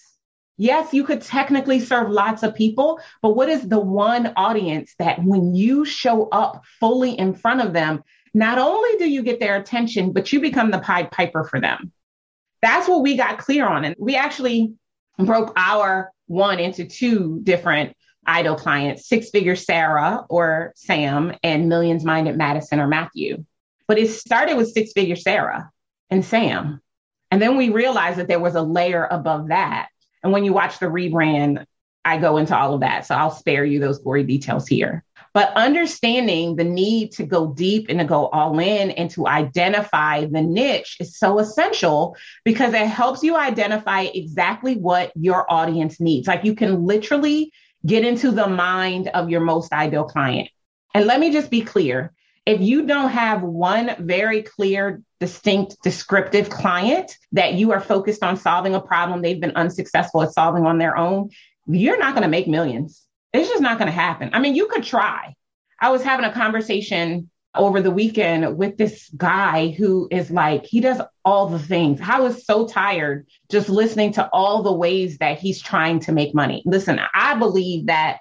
Yes, 0.57 0.93
you 0.93 1.03
could 1.03 1.21
technically 1.21 1.79
serve 1.79 2.11
lots 2.11 2.43
of 2.43 2.53
people, 2.53 2.99
but 3.23 3.35
what 3.35 3.49
is 3.49 3.67
the 3.67 3.79
one 3.79 4.33
audience 4.35 4.93
that 4.99 5.23
when 5.23 5.55
you 5.55 5.83
show 5.83 6.29
up 6.29 6.63
fully 6.79 7.17
in 7.17 7.33
front 7.33 7.61
of 7.61 7.73
them, 7.73 8.03
not 8.35 8.59
only 8.59 8.97
do 8.97 9.09
you 9.09 9.23
get 9.23 9.39
their 9.39 9.57
attention, 9.57 10.13
but 10.13 10.31
you 10.31 10.39
become 10.39 10.69
the 10.69 10.79
Pied 10.79 11.09
Piper 11.09 11.43
for 11.43 11.59
them. 11.59 11.91
That's 12.61 12.87
what 12.87 13.01
we 13.01 13.17
got 13.17 13.39
clear 13.39 13.67
on. 13.67 13.83
And 13.83 13.95
we 13.97 14.15
actually 14.15 14.73
broke 15.17 15.53
our 15.55 16.11
one 16.27 16.59
into 16.59 16.85
two 16.85 17.41
different 17.43 17.95
idol 18.25 18.55
clients 18.55 19.07
six 19.07 19.29
figure 19.29 19.55
Sarah 19.55 20.25
or 20.29 20.73
Sam, 20.75 21.35
and 21.43 21.69
millions 21.69 22.03
minded 22.03 22.37
Madison 22.37 22.79
or 22.79 22.87
Matthew. 22.87 23.45
But 23.87 23.99
it 23.99 24.09
started 24.09 24.57
with 24.57 24.71
six 24.71 24.91
figure 24.93 25.15
Sarah 25.15 25.69
and 26.09 26.23
Sam. 26.23 26.81
And 27.31 27.41
then 27.41 27.57
we 27.57 27.69
realized 27.69 28.19
that 28.19 28.27
there 28.27 28.39
was 28.39 28.55
a 28.55 28.61
layer 28.61 29.07
above 29.09 29.47
that. 29.47 29.89
And 30.21 30.31
when 30.31 30.45
you 30.45 30.53
watch 30.53 30.79
the 30.79 30.85
rebrand, 30.85 31.65
I 32.05 32.17
go 32.17 32.37
into 32.37 32.57
all 32.57 32.73
of 32.73 32.81
that. 32.81 33.05
So 33.05 33.15
I'll 33.15 33.31
spare 33.31 33.65
you 33.65 33.79
those 33.79 33.99
gory 33.99 34.23
details 34.23 34.67
here. 34.67 35.03
But 35.33 35.51
understanding 35.55 36.55
the 36.55 36.63
need 36.63 37.11
to 37.13 37.23
go 37.25 37.53
deep 37.53 37.87
and 37.89 37.99
to 37.99 38.05
go 38.05 38.27
all 38.27 38.59
in 38.59 38.91
and 38.91 39.09
to 39.11 39.27
identify 39.27 40.25
the 40.25 40.41
niche 40.41 40.97
is 40.99 41.17
so 41.17 41.39
essential 41.39 42.15
because 42.45 42.73
it 42.73 42.85
helps 42.85 43.23
you 43.23 43.35
identify 43.35 44.01
exactly 44.01 44.75
what 44.75 45.11
your 45.15 45.51
audience 45.51 45.99
needs. 45.99 46.27
Like 46.27 46.43
you 46.43 46.53
can 46.53 46.85
literally 46.85 47.51
get 47.85 48.05
into 48.05 48.31
the 48.31 48.47
mind 48.47 49.09
of 49.09 49.29
your 49.29 49.41
most 49.41 49.73
ideal 49.73 50.05
client. 50.05 50.49
And 50.93 51.05
let 51.05 51.19
me 51.19 51.31
just 51.31 51.49
be 51.49 51.61
clear 51.61 52.13
if 52.45 52.59
you 52.61 52.85
don't 52.85 53.09
have 53.09 53.41
one 53.41 53.95
very 53.99 54.43
clear, 54.43 55.01
distinct, 55.19 55.77
descriptive 55.81 56.49
client 56.49 57.17
that 57.31 57.53
you 57.53 57.71
are 57.71 57.79
focused 57.79 58.21
on 58.21 58.35
solving 58.35 58.75
a 58.75 58.81
problem 58.81 59.21
they've 59.21 59.39
been 59.39 59.55
unsuccessful 59.55 60.21
at 60.23 60.33
solving 60.33 60.65
on 60.65 60.77
their 60.77 60.97
own, 60.97 61.29
you're 61.67 61.99
not 61.99 62.13
going 62.13 62.23
to 62.23 62.29
make 62.29 62.47
millions. 62.47 63.01
It's 63.31 63.49
just 63.49 63.61
not 63.61 63.77
going 63.77 63.87
to 63.87 63.93
happen. 63.93 64.31
I 64.33 64.39
mean, 64.39 64.55
you 64.55 64.67
could 64.67 64.83
try. 64.83 65.35
I 65.79 65.91
was 65.91 66.03
having 66.03 66.25
a 66.25 66.33
conversation 66.33 67.29
over 67.55 67.81
the 67.81 67.91
weekend 67.91 68.57
with 68.57 68.77
this 68.77 69.09
guy 69.15 69.69
who 69.69 70.07
is 70.09 70.31
like, 70.31 70.65
he 70.65 70.79
does 70.79 71.01
all 71.23 71.47
the 71.47 71.59
things. 71.59 71.99
I 72.03 72.19
was 72.19 72.45
so 72.45 72.67
tired 72.67 73.27
just 73.49 73.69
listening 73.69 74.13
to 74.13 74.27
all 74.33 74.63
the 74.63 74.73
ways 74.73 75.19
that 75.19 75.39
he's 75.39 75.61
trying 75.61 75.99
to 76.01 76.11
make 76.11 76.33
money. 76.33 76.63
Listen, 76.65 76.99
I 77.13 77.35
believe 77.35 77.87
that 77.87 78.19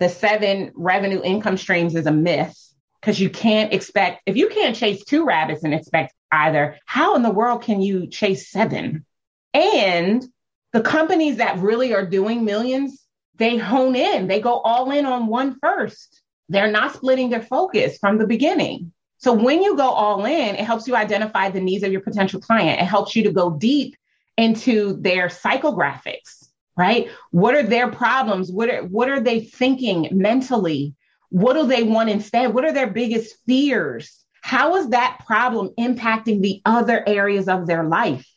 the 0.00 0.08
seven 0.08 0.72
revenue 0.74 1.22
income 1.22 1.56
streams 1.56 1.94
is 1.94 2.06
a 2.06 2.12
myth 2.12 2.56
because 3.00 3.20
you 3.20 3.30
can't 3.30 3.72
expect, 3.72 4.22
if 4.26 4.36
you 4.36 4.48
can't 4.48 4.76
chase 4.76 5.04
two 5.04 5.24
rabbits 5.24 5.64
and 5.64 5.74
expect 5.74 6.14
either, 6.32 6.78
how 6.84 7.16
in 7.16 7.22
the 7.22 7.30
world 7.30 7.62
can 7.62 7.80
you 7.80 8.06
chase 8.06 8.50
seven? 8.50 9.04
And 9.52 10.24
the 10.72 10.82
companies 10.82 11.36
that 11.36 11.58
really 11.58 11.94
are 11.94 12.06
doing 12.06 12.44
millions 12.44 13.00
they 13.36 13.56
hone 13.56 13.96
in, 13.96 14.28
they 14.28 14.40
go 14.40 14.58
all 14.58 14.90
in 14.90 15.06
on 15.06 15.26
one 15.26 15.58
first. 15.60 16.22
They're 16.48 16.70
not 16.70 16.94
splitting 16.94 17.30
their 17.30 17.42
focus 17.42 17.98
from 17.98 18.18
the 18.18 18.26
beginning. 18.26 18.92
So 19.18 19.32
when 19.32 19.62
you 19.62 19.76
go 19.76 19.88
all 19.88 20.24
in, 20.24 20.54
it 20.54 20.60
helps 20.60 20.86
you 20.86 20.94
identify 20.94 21.48
the 21.48 21.60
needs 21.60 21.82
of 21.82 21.92
your 21.92 22.02
potential 22.02 22.40
client. 22.40 22.80
It 22.80 22.84
helps 22.84 23.16
you 23.16 23.22
to 23.24 23.32
go 23.32 23.50
deep 23.50 23.96
into 24.36 25.00
their 25.00 25.28
psychographics, 25.28 26.48
right? 26.76 27.08
What 27.30 27.54
are 27.54 27.62
their 27.62 27.90
problems? 27.90 28.50
What 28.52 28.68
are, 28.68 28.82
what 28.82 29.08
are 29.08 29.20
they 29.20 29.40
thinking 29.40 30.08
mentally? 30.12 30.94
What 31.30 31.54
do 31.54 31.66
they 31.66 31.82
want 31.82 32.10
instead? 32.10 32.52
What 32.52 32.64
are 32.64 32.72
their 32.72 32.90
biggest 32.90 33.36
fears? 33.46 34.24
How 34.42 34.76
is 34.76 34.90
that 34.90 35.20
problem 35.26 35.70
impacting 35.78 36.42
the 36.42 36.60
other 36.66 37.02
areas 37.08 37.48
of 37.48 37.66
their 37.66 37.84
life? 37.84 38.28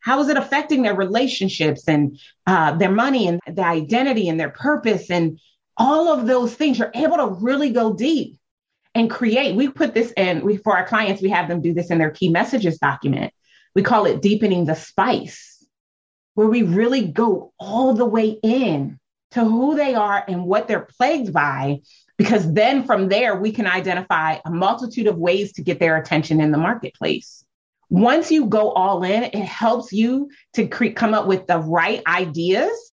How 0.00 0.20
is 0.20 0.28
it 0.28 0.36
affecting 0.36 0.82
their 0.82 0.94
relationships 0.94 1.88
and 1.88 2.16
uh, 2.46 2.76
their 2.76 2.92
money 2.92 3.26
and 3.26 3.40
their 3.52 3.66
identity 3.66 4.28
and 4.28 4.38
their 4.38 4.50
purpose 4.50 5.10
and 5.10 5.40
all 5.76 6.08
of 6.08 6.26
those 6.26 6.54
things? 6.54 6.78
You're 6.78 6.90
able 6.94 7.16
to 7.16 7.36
really 7.40 7.70
go 7.70 7.92
deep 7.92 8.38
and 8.94 9.10
create. 9.10 9.56
We 9.56 9.68
put 9.68 9.94
this 9.94 10.12
in 10.16 10.44
we, 10.44 10.56
for 10.56 10.76
our 10.76 10.86
clients, 10.86 11.22
we 11.22 11.30
have 11.30 11.48
them 11.48 11.60
do 11.60 11.74
this 11.74 11.90
in 11.90 11.98
their 11.98 12.10
key 12.10 12.28
messages 12.28 12.78
document. 12.78 13.32
We 13.74 13.82
call 13.82 14.06
it 14.06 14.22
deepening 14.22 14.64
the 14.64 14.74
spice, 14.74 15.64
where 16.34 16.48
we 16.48 16.62
really 16.62 17.06
go 17.06 17.52
all 17.58 17.94
the 17.94 18.06
way 18.06 18.38
in 18.42 18.98
to 19.32 19.44
who 19.44 19.74
they 19.74 19.94
are 19.94 20.24
and 20.26 20.44
what 20.44 20.66
they're 20.68 20.88
plagued 20.96 21.32
by 21.32 21.80
because 22.16 22.50
then 22.54 22.84
from 22.84 23.08
there 23.08 23.36
we 23.36 23.52
can 23.52 23.66
identify 23.66 24.38
a 24.44 24.50
multitude 24.50 25.06
of 25.06 25.18
ways 25.18 25.52
to 25.52 25.62
get 25.62 25.78
their 25.78 25.98
attention 25.98 26.40
in 26.40 26.52
the 26.52 26.58
marketplace 26.58 27.44
once 27.88 28.30
you 28.30 28.46
go 28.46 28.72
all 28.72 29.04
in, 29.04 29.24
it 29.24 29.36
helps 29.36 29.92
you 29.92 30.28
to 30.54 30.66
cre- 30.66 30.88
come 30.88 31.14
up 31.14 31.26
with 31.26 31.46
the 31.46 31.58
right 31.58 32.02
ideas 32.06 32.92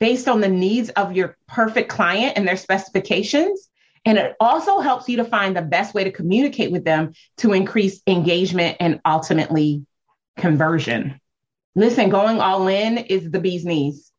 based 0.00 0.28
on 0.28 0.40
the 0.40 0.48
needs 0.48 0.90
of 0.90 1.14
your 1.14 1.36
perfect 1.46 1.88
client 1.88 2.34
and 2.36 2.48
their 2.48 2.56
specifications. 2.56 3.68
And 4.04 4.16
it 4.16 4.34
also 4.40 4.80
helps 4.80 5.08
you 5.08 5.18
to 5.18 5.24
find 5.24 5.54
the 5.54 5.62
best 5.62 5.94
way 5.94 6.04
to 6.04 6.10
communicate 6.10 6.72
with 6.72 6.84
them 6.84 7.12
to 7.38 7.52
increase 7.52 8.00
engagement 8.06 8.78
and 8.80 9.00
ultimately 9.04 9.84
conversion. 10.38 11.20
Listen, 11.76 12.08
going 12.08 12.40
all 12.40 12.66
in 12.66 12.98
is 12.98 13.30
the 13.30 13.40
bee's 13.40 13.64
knees. 13.64 14.10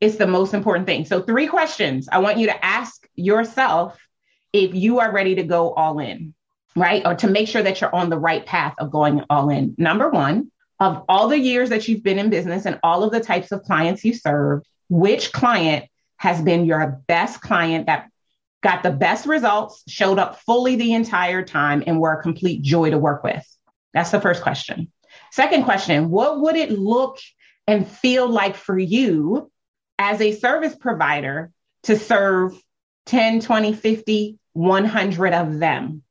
It's 0.00 0.16
the 0.16 0.26
most 0.26 0.54
important 0.54 0.86
thing. 0.86 1.04
So, 1.04 1.22
three 1.22 1.46
questions 1.46 2.08
I 2.10 2.18
want 2.18 2.38
you 2.38 2.48
to 2.48 2.64
ask 2.64 3.08
yourself 3.14 3.98
if 4.52 4.74
you 4.74 4.98
are 5.00 5.12
ready 5.12 5.36
to 5.36 5.44
go 5.44 5.72
all 5.72 5.98
in 6.00 6.34
right? 6.78 7.04
Or 7.04 7.14
to 7.16 7.28
make 7.28 7.48
sure 7.48 7.62
that 7.62 7.80
you're 7.80 7.94
on 7.94 8.10
the 8.10 8.18
right 8.18 8.44
path 8.44 8.74
of 8.78 8.90
going 8.90 9.22
all 9.28 9.50
in. 9.50 9.74
Number 9.78 10.08
one, 10.08 10.50
of 10.80 11.04
all 11.08 11.28
the 11.28 11.38
years 11.38 11.70
that 11.70 11.88
you've 11.88 12.02
been 12.02 12.18
in 12.18 12.30
business 12.30 12.64
and 12.64 12.78
all 12.82 13.02
of 13.02 13.10
the 13.10 13.20
types 13.20 13.52
of 13.52 13.62
clients 13.62 14.04
you 14.04 14.14
serve, 14.14 14.62
which 14.88 15.32
client 15.32 15.86
has 16.16 16.40
been 16.40 16.66
your 16.66 17.02
best 17.06 17.40
client 17.40 17.86
that 17.86 18.10
got 18.62 18.82
the 18.82 18.90
best 18.90 19.26
results, 19.26 19.84
showed 19.86 20.18
up 20.18 20.40
fully 20.40 20.76
the 20.76 20.94
entire 20.94 21.44
time, 21.44 21.84
and 21.86 22.00
were 22.00 22.12
a 22.12 22.22
complete 22.22 22.62
joy 22.62 22.90
to 22.90 22.98
work 22.98 23.22
with? 23.22 23.44
That's 23.94 24.10
the 24.10 24.20
first 24.20 24.42
question. 24.42 24.90
Second 25.30 25.64
question 25.64 26.10
What 26.10 26.40
would 26.40 26.56
it 26.56 26.72
look 26.72 27.18
and 27.66 27.86
feel 27.86 28.28
like 28.28 28.56
for 28.56 28.78
you 28.78 29.50
as 29.98 30.20
a 30.20 30.32
service 30.32 30.74
provider 30.74 31.50
to 31.84 31.96
serve 31.96 32.60
10, 33.06 33.40
20, 33.40 33.72
50, 33.74 34.38
100 34.54 35.32
of 35.34 35.58
them? 35.58 36.02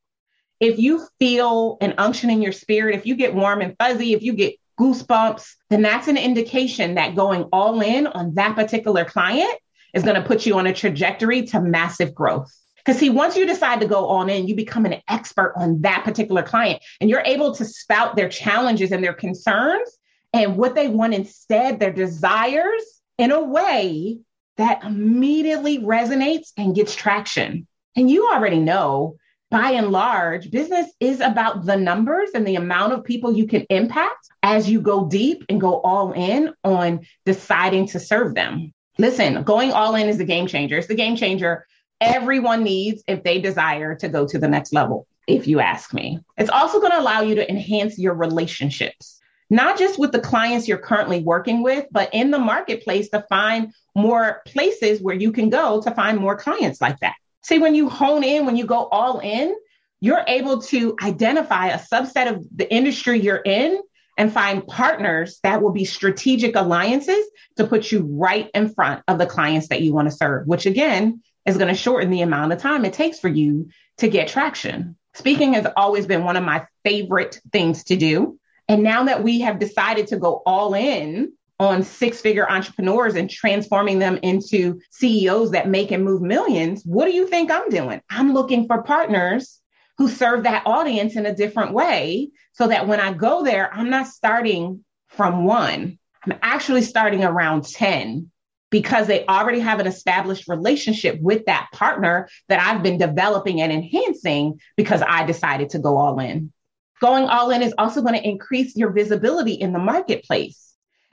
if 0.59 0.79
you 0.79 1.05
feel 1.19 1.77
an 1.81 1.95
unction 1.97 2.29
in 2.29 2.41
your 2.41 2.51
spirit, 2.51 2.95
if 2.95 3.05
you 3.05 3.15
get 3.15 3.35
warm 3.35 3.61
and 3.61 3.75
fuzzy, 3.77 4.13
if 4.13 4.23
you 4.23 4.33
get 4.33 4.55
goosebumps, 4.79 5.47
then 5.69 5.81
that's 5.81 6.07
an 6.07 6.17
indication 6.17 6.95
that 6.95 7.15
going 7.15 7.43
all 7.51 7.81
in 7.81 8.07
on 8.07 8.35
that 8.35 8.55
particular 8.55 9.05
client 9.05 9.53
is 9.93 10.03
going 10.03 10.15
to 10.15 10.27
put 10.27 10.45
you 10.45 10.57
on 10.57 10.67
a 10.67 10.73
trajectory 10.73 11.43
to 11.47 11.61
massive 11.61 12.13
growth. 12.13 12.53
Because 12.77 12.99
see, 12.99 13.09
once 13.09 13.35
you 13.35 13.45
decide 13.45 13.81
to 13.81 13.87
go 13.87 14.05
all 14.05 14.29
in, 14.29 14.47
you 14.47 14.55
become 14.55 14.85
an 14.85 15.01
expert 15.09 15.53
on 15.57 15.81
that 15.81 16.05
particular 16.05 16.41
client 16.41 16.81
and 17.01 17.09
you're 17.09 17.23
able 17.25 17.53
to 17.55 17.65
spout 17.65 18.15
their 18.15 18.29
challenges 18.29 18.91
and 18.91 19.03
their 19.03 19.13
concerns 19.13 19.97
and 20.31 20.55
what 20.55 20.75
they 20.75 20.87
want 20.87 21.13
instead, 21.13 21.79
their 21.79 21.91
desires 21.91 22.83
in 23.17 23.31
a 23.31 23.43
way 23.43 24.19
that 24.57 24.83
immediately 24.83 25.79
resonates 25.79 26.51
and 26.57 26.75
gets 26.75 26.95
traction. 26.95 27.67
And 27.95 28.09
you 28.09 28.29
already 28.29 28.59
know 28.59 29.17
by 29.49 29.71
and 29.71 29.91
large, 29.91 30.51
business 30.51 30.91
is 30.99 31.21
about 31.21 31.65
the 31.65 31.77
numbers 31.77 32.31
and 32.33 32.45
the 32.45 32.55
amount 32.55 32.93
of 32.93 33.03
people 33.03 33.35
you 33.35 33.47
can 33.47 33.65
impact 33.69 34.27
as 34.43 34.69
you 34.69 34.81
go 34.81 35.07
deep 35.07 35.45
and 35.47 35.61
go 35.61 35.79
all 35.81 36.11
in 36.11 36.53
on 36.63 37.01
deciding 37.25 37.87
to 37.87 37.99
serve 37.99 38.35
them. 38.35 38.73
Listen, 38.97 39.43
going 39.43 39.71
all 39.71 39.95
in 39.95 40.09
is 40.09 40.17
the 40.17 40.25
game 40.25 40.47
changer. 40.47 40.77
It's 40.77 40.87
the 40.87 40.95
game 40.95 41.15
changer 41.15 41.65
everyone 42.01 42.63
needs 42.63 43.03
if 43.07 43.23
they 43.23 43.39
desire 43.39 43.95
to 43.95 44.09
go 44.09 44.27
to 44.27 44.37
the 44.37 44.47
next 44.47 44.73
level, 44.73 45.07
if 45.27 45.47
you 45.47 45.59
ask 45.59 45.93
me. 45.93 46.19
It's 46.37 46.49
also 46.49 46.79
going 46.79 46.91
to 46.91 46.99
allow 46.99 47.21
you 47.21 47.35
to 47.35 47.49
enhance 47.49 47.97
your 47.97 48.13
relationships, 48.13 49.19
not 49.49 49.77
just 49.77 49.97
with 49.97 50.11
the 50.11 50.19
clients 50.19 50.67
you're 50.67 50.77
currently 50.77 51.21
working 51.21 51.63
with, 51.63 51.85
but 51.91 52.13
in 52.13 52.31
the 52.31 52.39
marketplace 52.39 53.09
to 53.09 53.25
find 53.29 53.73
more 53.95 54.41
places 54.45 55.01
where 55.01 55.15
you 55.15 55.31
can 55.31 55.49
go 55.49 55.81
to 55.81 55.91
find 55.91 56.19
more 56.19 56.35
clients 56.35 56.81
like 56.81 56.99
that. 56.99 57.15
See, 57.47 57.59
when 57.59 57.75
you 57.75 57.87
hone 57.87 58.25
in, 58.25 58.45
when 58.45 58.57
you 58.57 58.65
go 58.65 58.89
all 58.91 59.19
in, 59.19 59.55
you're 60.01 60.23
able 60.27 60.61
to 60.63 60.97
identify 61.01 61.67
a 61.67 61.79
subset 61.79 62.29
of 62.29 62.45
the 62.53 62.69
industry 62.69 63.21
you're 63.21 63.37
in 63.37 63.79
and 64.17 64.33
find 64.33 64.67
partners 64.67 65.39
that 65.43 65.61
will 65.61 65.71
be 65.71 65.85
strategic 65.85 66.57
alliances 66.57 67.25
to 67.55 67.65
put 67.65 67.89
you 67.89 68.05
right 68.19 68.49
in 68.53 68.73
front 68.73 69.01
of 69.07 69.17
the 69.17 69.25
clients 69.25 69.69
that 69.69 69.81
you 69.81 69.93
want 69.93 70.09
to 70.09 70.15
serve, 70.15 70.45
which 70.45 70.65
again 70.65 71.21
is 71.45 71.55
going 71.55 71.69
to 71.69 71.73
shorten 71.73 72.09
the 72.09 72.21
amount 72.21 72.51
of 72.51 72.59
time 72.59 72.83
it 72.83 72.91
takes 72.91 73.17
for 73.17 73.29
you 73.29 73.69
to 73.99 74.09
get 74.09 74.27
traction. 74.27 74.97
Speaking 75.13 75.53
has 75.53 75.67
always 75.77 76.05
been 76.05 76.25
one 76.25 76.35
of 76.35 76.43
my 76.43 76.67
favorite 76.83 77.39
things 77.53 77.85
to 77.85 77.95
do. 77.95 78.37
And 78.67 78.83
now 78.83 79.05
that 79.05 79.23
we 79.23 79.39
have 79.41 79.57
decided 79.57 80.07
to 80.07 80.17
go 80.17 80.41
all 80.45 80.73
in 80.73 81.31
on 81.59 81.83
six 81.83 82.21
figure 82.21 82.49
entrepreneurs 82.49 83.15
and 83.15 83.29
transforming 83.29 83.99
them 83.99 84.19
into 84.21 84.79
CEOs 84.91 85.51
that 85.51 85.67
make 85.67 85.91
and 85.91 86.03
move 86.03 86.21
millions, 86.21 86.83
what 86.85 87.05
do 87.05 87.11
you 87.11 87.27
think 87.27 87.51
I'm 87.51 87.69
doing? 87.69 88.01
I'm 88.09 88.33
looking 88.33 88.67
for 88.67 88.83
partners 88.83 89.59
who 89.97 90.07
serve 90.07 90.43
that 90.43 90.63
audience 90.65 91.15
in 91.15 91.25
a 91.25 91.35
different 91.35 91.73
way 91.73 92.29
so 92.53 92.67
that 92.67 92.87
when 92.87 92.99
I 92.99 93.13
go 93.13 93.43
there, 93.43 93.73
I'm 93.73 93.89
not 93.89 94.07
starting 94.07 94.83
from 95.07 95.45
one. 95.45 95.97
I'm 96.23 96.37
actually 96.41 96.83
starting 96.83 97.23
around 97.23 97.65
10 97.65 98.29
because 98.69 99.07
they 99.07 99.25
already 99.25 99.59
have 99.59 99.79
an 99.79 99.87
established 99.87 100.47
relationship 100.47 101.19
with 101.21 101.45
that 101.45 101.69
partner 101.73 102.27
that 102.49 102.59
I've 102.59 102.83
been 102.83 102.97
developing 102.97 103.61
and 103.61 103.71
enhancing 103.71 104.59
because 104.75 105.01
I 105.07 105.25
decided 105.25 105.69
to 105.71 105.79
go 105.79 105.97
all 105.97 106.19
in. 106.19 106.51
Going 106.99 107.25
all 107.25 107.49
in 107.51 107.61
is 107.61 107.73
also 107.77 108.01
going 108.01 108.15
to 108.15 108.27
increase 108.27 108.75
your 108.75 108.91
visibility 108.91 109.53
in 109.53 109.71
the 109.71 109.79
marketplace. 109.79 110.66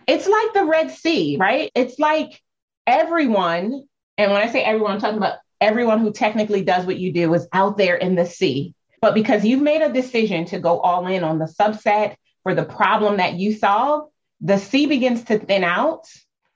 It's 0.06 0.26
like 0.26 0.52
the 0.52 0.64
Red 0.64 0.90
Sea, 0.90 1.36
right? 1.38 1.70
It's 1.74 1.98
like 1.98 2.40
everyone, 2.86 3.84
and 4.18 4.32
when 4.32 4.42
I 4.42 4.50
say 4.50 4.62
everyone, 4.62 4.92
I'm 4.92 5.00
talking 5.00 5.18
about 5.18 5.38
everyone 5.60 6.00
who 6.00 6.12
technically 6.12 6.62
does 6.62 6.84
what 6.84 6.98
you 6.98 7.12
do 7.12 7.32
is 7.34 7.48
out 7.52 7.78
there 7.78 7.96
in 7.96 8.14
the 8.14 8.26
sea. 8.26 8.74
But 9.00 9.14
because 9.14 9.44
you've 9.44 9.62
made 9.62 9.82
a 9.82 9.92
decision 9.92 10.46
to 10.46 10.58
go 10.58 10.80
all 10.80 11.06
in 11.06 11.24
on 11.24 11.38
the 11.38 11.52
subset 11.60 12.16
for 12.42 12.54
the 12.54 12.64
problem 12.64 13.18
that 13.18 13.34
you 13.34 13.54
solve, 13.54 14.10
the 14.40 14.58
sea 14.58 14.86
begins 14.86 15.24
to 15.24 15.38
thin 15.38 15.64
out 15.64 16.06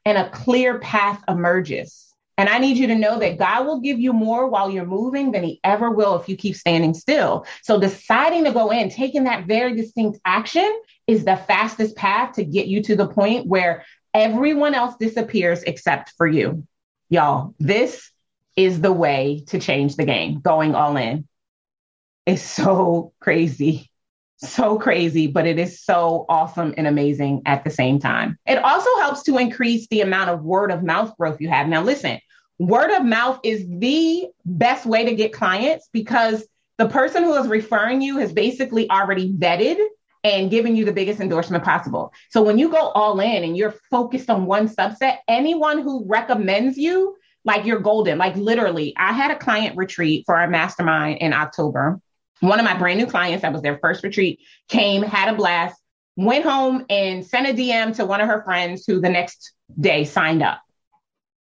and 0.04 0.18
a 0.18 0.30
clear 0.30 0.78
path 0.78 1.22
emerges. 1.28 2.14
And 2.38 2.48
I 2.48 2.58
need 2.58 2.76
you 2.76 2.86
to 2.86 2.94
know 2.94 3.18
that 3.18 3.36
God 3.36 3.66
will 3.66 3.80
give 3.80 3.98
you 3.98 4.12
more 4.12 4.46
while 4.46 4.70
you're 4.70 4.86
moving 4.86 5.32
than 5.32 5.42
he 5.42 5.58
ever 5.64 5.90
will 5.90 6.20
if 6.20 6.28
you 6.28 6.36
keep 6.36 6.54
standing 6.54 6.94
still. 6.94 7.46
So 7.62 7.80
deciding 7.80 8.44
to 8.44 8.52
go 8.52 8.70
in, 8.70 8.90
taking 8.90 9.24
that 9.24 9.46
very 9.46 9.74
distinct 9.74 10.20
action 10.24 10.70
is 11.08 11.24
the 11.24 11.36
fastest 11.36 11.96
path 11.96 12.34
to 12.34 12.44
get 12.44 12.68
you 12.68 12.82
to 12.84 12.94
the 12.94 13.08
point 13.08 13.46
where 13.46 13.84
everyone 14.14 14.74
else 14.74 14.94
disappears 15.00 15.64
except 15.64 16.12
for 16.16 16.26
you. 16.26 16.64
Y'all, 17.10 17.54
this 17.58 18.12
is 18.54 18.80
the 18.80 18.92
way 18.92 19.42
to 19.48 19.58
change 19.58 19.96
the 19.96 20.04
game, 20.04 20.40
going 20.40 20.76
all 20.76 20.96
in. 20.96 21.26
It's 22.26 22.42
so 22.62 23.12
crazy 23.20 23.90
so 24.40 24.78
crazy, 24.78 25.26
but 25.26 25.46
it 25.46 25.58
is 25.58 25.82
so 25.82 26.24
awesome 26.28 26.74
and 26.76 26.86
amazing 26.86 27.42
at 27.44 27.64
the 27.64 27.70
same 27.70 27.98
time. 27.98 28.38
It 28.46 28.58
also 28.58 28.90
helps 29.00 29.22
to 29.24 29.36
increase 29.38 29.86
the 29.88 30.00
amount 30.00 30.30
of 30.30 30.42
word 30.42 30.70
of 30.70 30.82
mouth 30.82 31.16
growth 31.16 31.40
you 31.40 31.48
have. 31.48 31.68
Now, 31.68 31.82
listen, 31.82 32.18
word 32.58 32.90
of 32.92 33.04
mouth 33.04 33.40
is 33.42 33.66
the 33.68 34.28
best 34.44 34.86
way 34.86 35.06
to 35.06 35.14
get 35.14 35.32
clients 35.32 35.88
because 35.92 36.46
the 36.78 36.88
person 36.88 37.24
who 37.24 37.34
is 37.34 37.48
referring 37.48 38.00
you 38.00 38.18
has 38.18 38.32
basically 38.32 38.88
already 38.88 39.32
vetted 39.32 39.84
and 40.36 40.50
giving 40.50 40.76
you 40.76 40.84
the 40.84 40.92
biggest 40.92 41.20
endorsement 41.20 41.64
possible. 41.64 42.12
So 42.30 42.42
when 42.42 42.58
you 42.58 42.70
go 42.70 42.88
all 42.88 43.18
in 43.20 43.44
and 43.44 43.56
you're 43.56 43.74
focused 43.90 44.30
on 44.30 44.46
one 44.46 44.68
subset, 44.68 45.18
anyone 45.26 45.78
who 45.80 46.04
recommends 46.06 46.76
you, 46.76 47.16
like 47.44 47.64
you're 47.64 47.80
golden. 47.80 48.18
Like 48.18 48.36
literally, 48.36 48.94
I 48.96 49.12
had 49.12 49.30
a 49.30 49.36
client 49.36 49.76
retreat 49.76 50.24
for 50.26 50.36
our 50.36 50.48
mastermind 50.48 51.18
in 51.18 51.32
October 51.32 52.00
one 52.40 52.58
of 52.58 52.64
my 52.64 52.76
brand 52.76 52.98
new 52.98 53.06
clients 53.06 53.42
that 53.42 53.52
was 53.52 53.62
their 53.62 53.78
first 53.78 54.04
retreat 54.04 54.40
came, 54.68 55.02
had 55.02 55.32
a 55.32 55.36
blast, 55.36 55.80
went 56.16 56.44
home 56.44 56.84
and 56.88 57.24
sent 57.26 57.48
a 57.48 57.52
DM 57.52 57.94
to 57.96 58.06
one 58.06 58.20
of 58.20 58.28
her 58.28 58.42
friends 58.42 58.84
who 58.86 59.00
the 59.00 59.08
next 59.08 59.52
day 59.78 60.04
signed 60.04 60.42
up. 60.42 60.60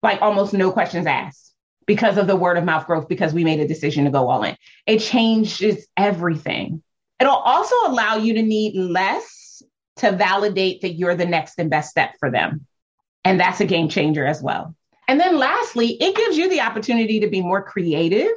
Like 0.03 0.23
almost 0.23 0.53
no 0.53 0.73
questions 0.73 1.07
asked 1.07 1.55
because 1.87 2.17
of 2.17 2.27
the 2.27 2.37
word 2.37 2.57
of 2.57 2.65
mouth 2.65 2.87
growth, 2.87 3.09
because 3.09 3.33
we 3.33 3.45
made 3.45 3.61
a 3.61 3.69
decision 3.69 4.05
to 4.05 4.11
go 4.11 4.29
all 4.29 4.43
in. 4.45 4.57
It 4.87 5.01
changes 5.01 5.87
everything. 5.97 6.83
It'll 7.21 7.35
also 7.35 7.75
allow 7.87 8.17
you 8.17 8.35
to 8.35 8.43
need 8.43 8.75
less 8.77 9.63
to 9.97 10.13
validate 10.13 10.81
that 10.81 10.95
you're 10.95 11.15
the 11.15 11.27
next 11.27 11.59
and 11.59 11.69
best 11.69 11.91
step 11.91 12.15
for 12.19 12.31
them. 12.31 12.67
And 13.25 13.39
that's 13.39 13.61
a 13.61 13.67
game 13.67 13.89
changer 13.89 14.27
as 14.27 14.43
well. 14.43 14.75
And 15.07 15.21
then 15.21 15.39
lastly, 15.39 15.97
it 16.01 16.17
gives 16.17 16.39
you 16.39 16.49
the 16.49 16.61
opportunity 16.61 17.21
to 17.21 17.29
be 17.29 17.43
more 17.43 17.63
creative 17.63 18.31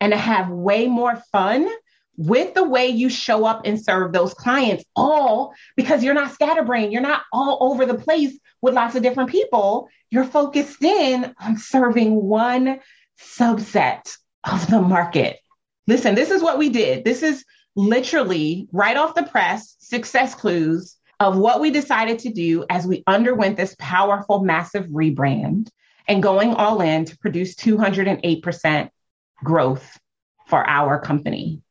and 0.00 0.12
to 0.12 0.16
have 0.16 0.48
way 0.48 0.86
more 0.86 1.22
fun 1.32 1.68
with 2.16 2.54
the 2.54 2.64
way 2.64 2.88
you 2.88 3.08
show 3.08 3.44
up 3.44 3.62
and 3.64 3.82
serve 3.82 4.12
those 4.12 4.34
clients, 4.34 4.84
all 4.94 5.54
because 5.76 6.04
you're 6.04 6.14
not 6.14 6.32
scatterbrained. 6.32 6.92
You're 6.92 7.02
not 7.02 7.22
all 7.32 7.58
over 7.60 7.86
the 7.86 7.94
place 7.94 8.38
with 8.62 8.74
lots 8.74 8.94
of 8.94 9.02
different 9.02 9.30
people. 9.30 9.88
You're 10.10 10.24
focused 10.24 10.82
in 10.82 11.34
on 11.40 11.56
serving 11.58 12.14
one 12.14 12.80
subset 13.20 14.16
of 14.44 14.70
the 14.70 14.80
market. 14.80 15.38
Listen, 15.86 16.14
this 16.14 16.30
is 16.30 16.42
what 16.42 16.58
we 16.58 16.68
did. 16.68 17.04
This 17.04 17.22
is 17.22 17.44
literally 17.80 18.68
right 18.72 18.96
off 18.96 19.14
the 19.14 19.22
press 19.22 19.76
success 19.78 20.34
clues 20.34 20.96
of 21.18 21.36
what 21.36 21.60
we 21.60 21.70
decided 21.70 22.18
to 22.20 22.30
do 22.30 22.64
as 22.70 22.86
we 22.86 23.02
underwent 23.06 23.56
this 23.56 23.76
powerful, 23.78 24.42
massive 24.42 24.86
rebrand 24.86 25.68
and 26.08 26.22
going 26.22 26.54
all 26.54 26.80
in 26.80 27.04
to 27.04 27.18
produce 27.18 27.54
208% 27.54 28.90
growth 29.44 29.98
for 30.46 30.66
our 30.68 30.98
company 31.00 31.62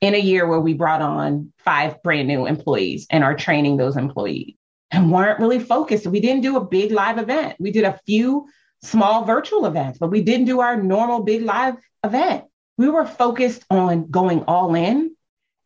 in 0.00 0.14
a 0.14 0.18
year 0.18 0.46
where 0.46 0.60
we 0.60 0.74
brought 0.74 1.02
on 1.02 1.52
five 1.58 2.02
brand 2.02 2.28
new 2.28 2.46
employees 2.46 3.06
and 3.10 3.24
are 3.24 3.34
training 3.34 3.76
those 3.76 3.96
employees 3.96 4.54
and 4.90 5.10
weren't 5.10 5.40
really 5.40 5.58
focused. 5.58 6.06
We 6.06 6.20
didn't 6.20 6.42
do 6.42 6.56
a 6.56 6.64
big 6.64 6.92
live 6.92 7.18
event. 7.18 7.56
We 7.58 7.70
did 7.70 7.84
a 7.84 7.98
few 8.06 8.48
small 8.82 9.24
virtual 9.24 9.66
events, 9.66 9.98
but 9.98 10.10
we 10.10 10.22
didn't 10.22 10.46
do 10.46 10.60
our 10.60 10.80
normal 10.80 11.22
big 11.22 11.42
live 11.42 11.76
event. 12.04 12.44
We 12.78 12.88
were 12.88 13.06
focused 13.06 13.64
on 13.70 14.10
going 14.10 14.42
all 14.42 14.74
in. 14.74 15.15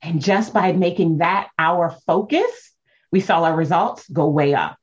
And 0.02 0.22
just 0.22 0.52
by 0.52 0.72
making 0.72 1.18
that 1.18 1.48
our 1.58 1.90
focus, 2.06 2.72
we 3.12 3.20
saw 3.20 3.42
our 3.44 3.54
results 3.54 4.08
go 4.08 4.28
way 4.28 4.54
up. 4.54 4.76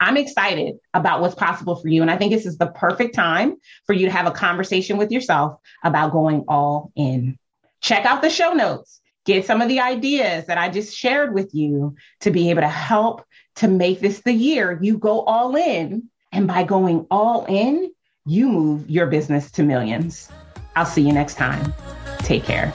I'm 0.00 0.16
excited 0.16 0.76
about 0.92 1.20
what's 1.20 1.34
possible 1.34 1.76
for 1.76 1.88
you. 1.88 2.02
And 2.02 2.10
I 2.10 2.16
think 2.16 2.32
this 2.32 2.46
is 2.46 2.58
the 2.58 2.66
perfect 2.66 3.14
time 3.14 3.56
for 3.86 3.94
you 3.94 4.06
to 4.06 4.12
have 4.12 4.26
a 4.26 4.32
conversation 4.32 4.96
with 4.96 5.10
yourself 5.10 5.60
about 5.82 6.12
going 6.12 6.44
all 6.48 6.92
in 6.94 7.38
check 7.84 8.06
out 8.06 8.22
the 8.22 8.30
show 8.30 8.54
notes, 8.54 9.00
get 9.26 9.44
some 9.44 9.60
of 9.60 9.68
the 9.68 9.80
ideas 9.80 10.46
that 10.46 10.56
I 10.56 10.70
just 10.70 10.96
shared 10.96 11.34
with 11.34 11.54
you 11.54 11.94
to 12.20 12.30
be 12.30 12.50
able 12.50 12.62
to 12.62 12.68
help 12.68 13.24
to 13.56 13.68
make 13.68 14.00
this 14.00 14.22
the 14.22 14.32
year 14.32 14.78
you 14.80 14.98
go 14.98 15.20
all 15.20 15.54
in. 15.54 16.08
And 16.32 16.48
by 16.48 16.64
going 16.64 17.06
all 17.10 17.44
in, 17.44 17.92
you 18.26 18.48
move 18.48 18.90
your 18.90 19.06
business 19.06 19.50
to 19.52 19.62
millions. 19.62 20.30
I'll 20.74 20.86
see 20.86 21.02
you 21.02 21.12
next 21.12 21.36
time. 21.36 21.72
Take 22.20 22.42
care. 22.42 22.72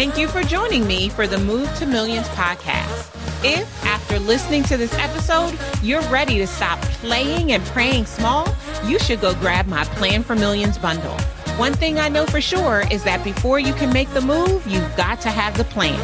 Thank 0.00 0.16
you 0.16 0.28
for 0.28 0.42
joining 0.42 0.86
me 0.86 1.10
for 1.10 1.26
the 1.26 1.36
Move 1.36 1.70
to 1.76 1.84
Millions 1.84 2.26
podcast. 2.28 3.14
If, 3.44 3.84
after 3.84 4.18
listening 4.18 4.62
to 4.62 4.78
this 4.78 4.94
episode, 4.94 5.58
you're 5.82 6.00
ready 6.08 6.38
to 6.38 6.46
stop 6.46 6.80
playing 6.80 7.52
and 7.52 7.62
praying 7.66 8.06
small, 8.06 8.48
you 8.86 8.98
should 8.98 9.20
go 9.20 9.34
grab 9.34 9.66
my 9.66 9.84
Plan 9.84 10.22
for 10.22 10.34
Millions 10.34 10.78
bundle. 10.78 11.18
One 11.58 11.74
thing 11.74 11.98
I 11.98 12.08
know 12.08 12.24
for 12.24 12.40
sure 12.40 12.84
is 12.90 13.04
that 13.04 13.22
before 13.22 13.58
you 13.58 13.74
can 13.74 13.92
make 13.92 14.08
the 14.14 14.22
move, 14.22 14.66
you've 14.66 14.96
got 14.96 15.20
to 15.20 15.28
have 15.28 15.54
the 15.58 15.64
plan. 15.64 16.00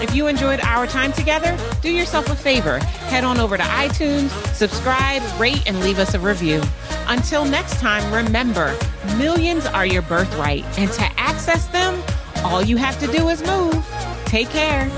If 0.00 0.14
you 0.14 0.26
enjoyed 0.26 0.60
our 0.60 0.86
time 0.86 1.12
together, 1.12 1.54
do 1.82 1.90
yourself 1.90 2.30
a 2.30 2.34
favor. 2.34 2.78
Head 2.78 3.24
on 3.24 3.38
over 3.38 3.58
to 3.58 3.62
iTunes, 3.62 4.30
subscribe, 4.54 5.22
rate, 5.38 5.64
and 5.66 5.80
leave 5.80 5.98
us 5.98 6.14
a 6.14 6.18
review. 6.18 6.62
Until 7.08 7.44
next 7.44 7.78
time, 7.78 8.10
remember, 8.10 8.74
millions 9.18 9.66
are 9.66 9.84
your 9.84 10.00
birthright, 10.00 10.64
and 10.78 10.90
to 10.92 11.04
access 11.20 11.66
them, 11.66 12.02
all 12.44 12.62
you 12.62 12.76
have 12.76 12.98
to 13.00 13.06
do 13.06 13.28
is 13.28 13.42
move. 13.42 13.74
Take 14.26 14.50
care. 14.50 14.90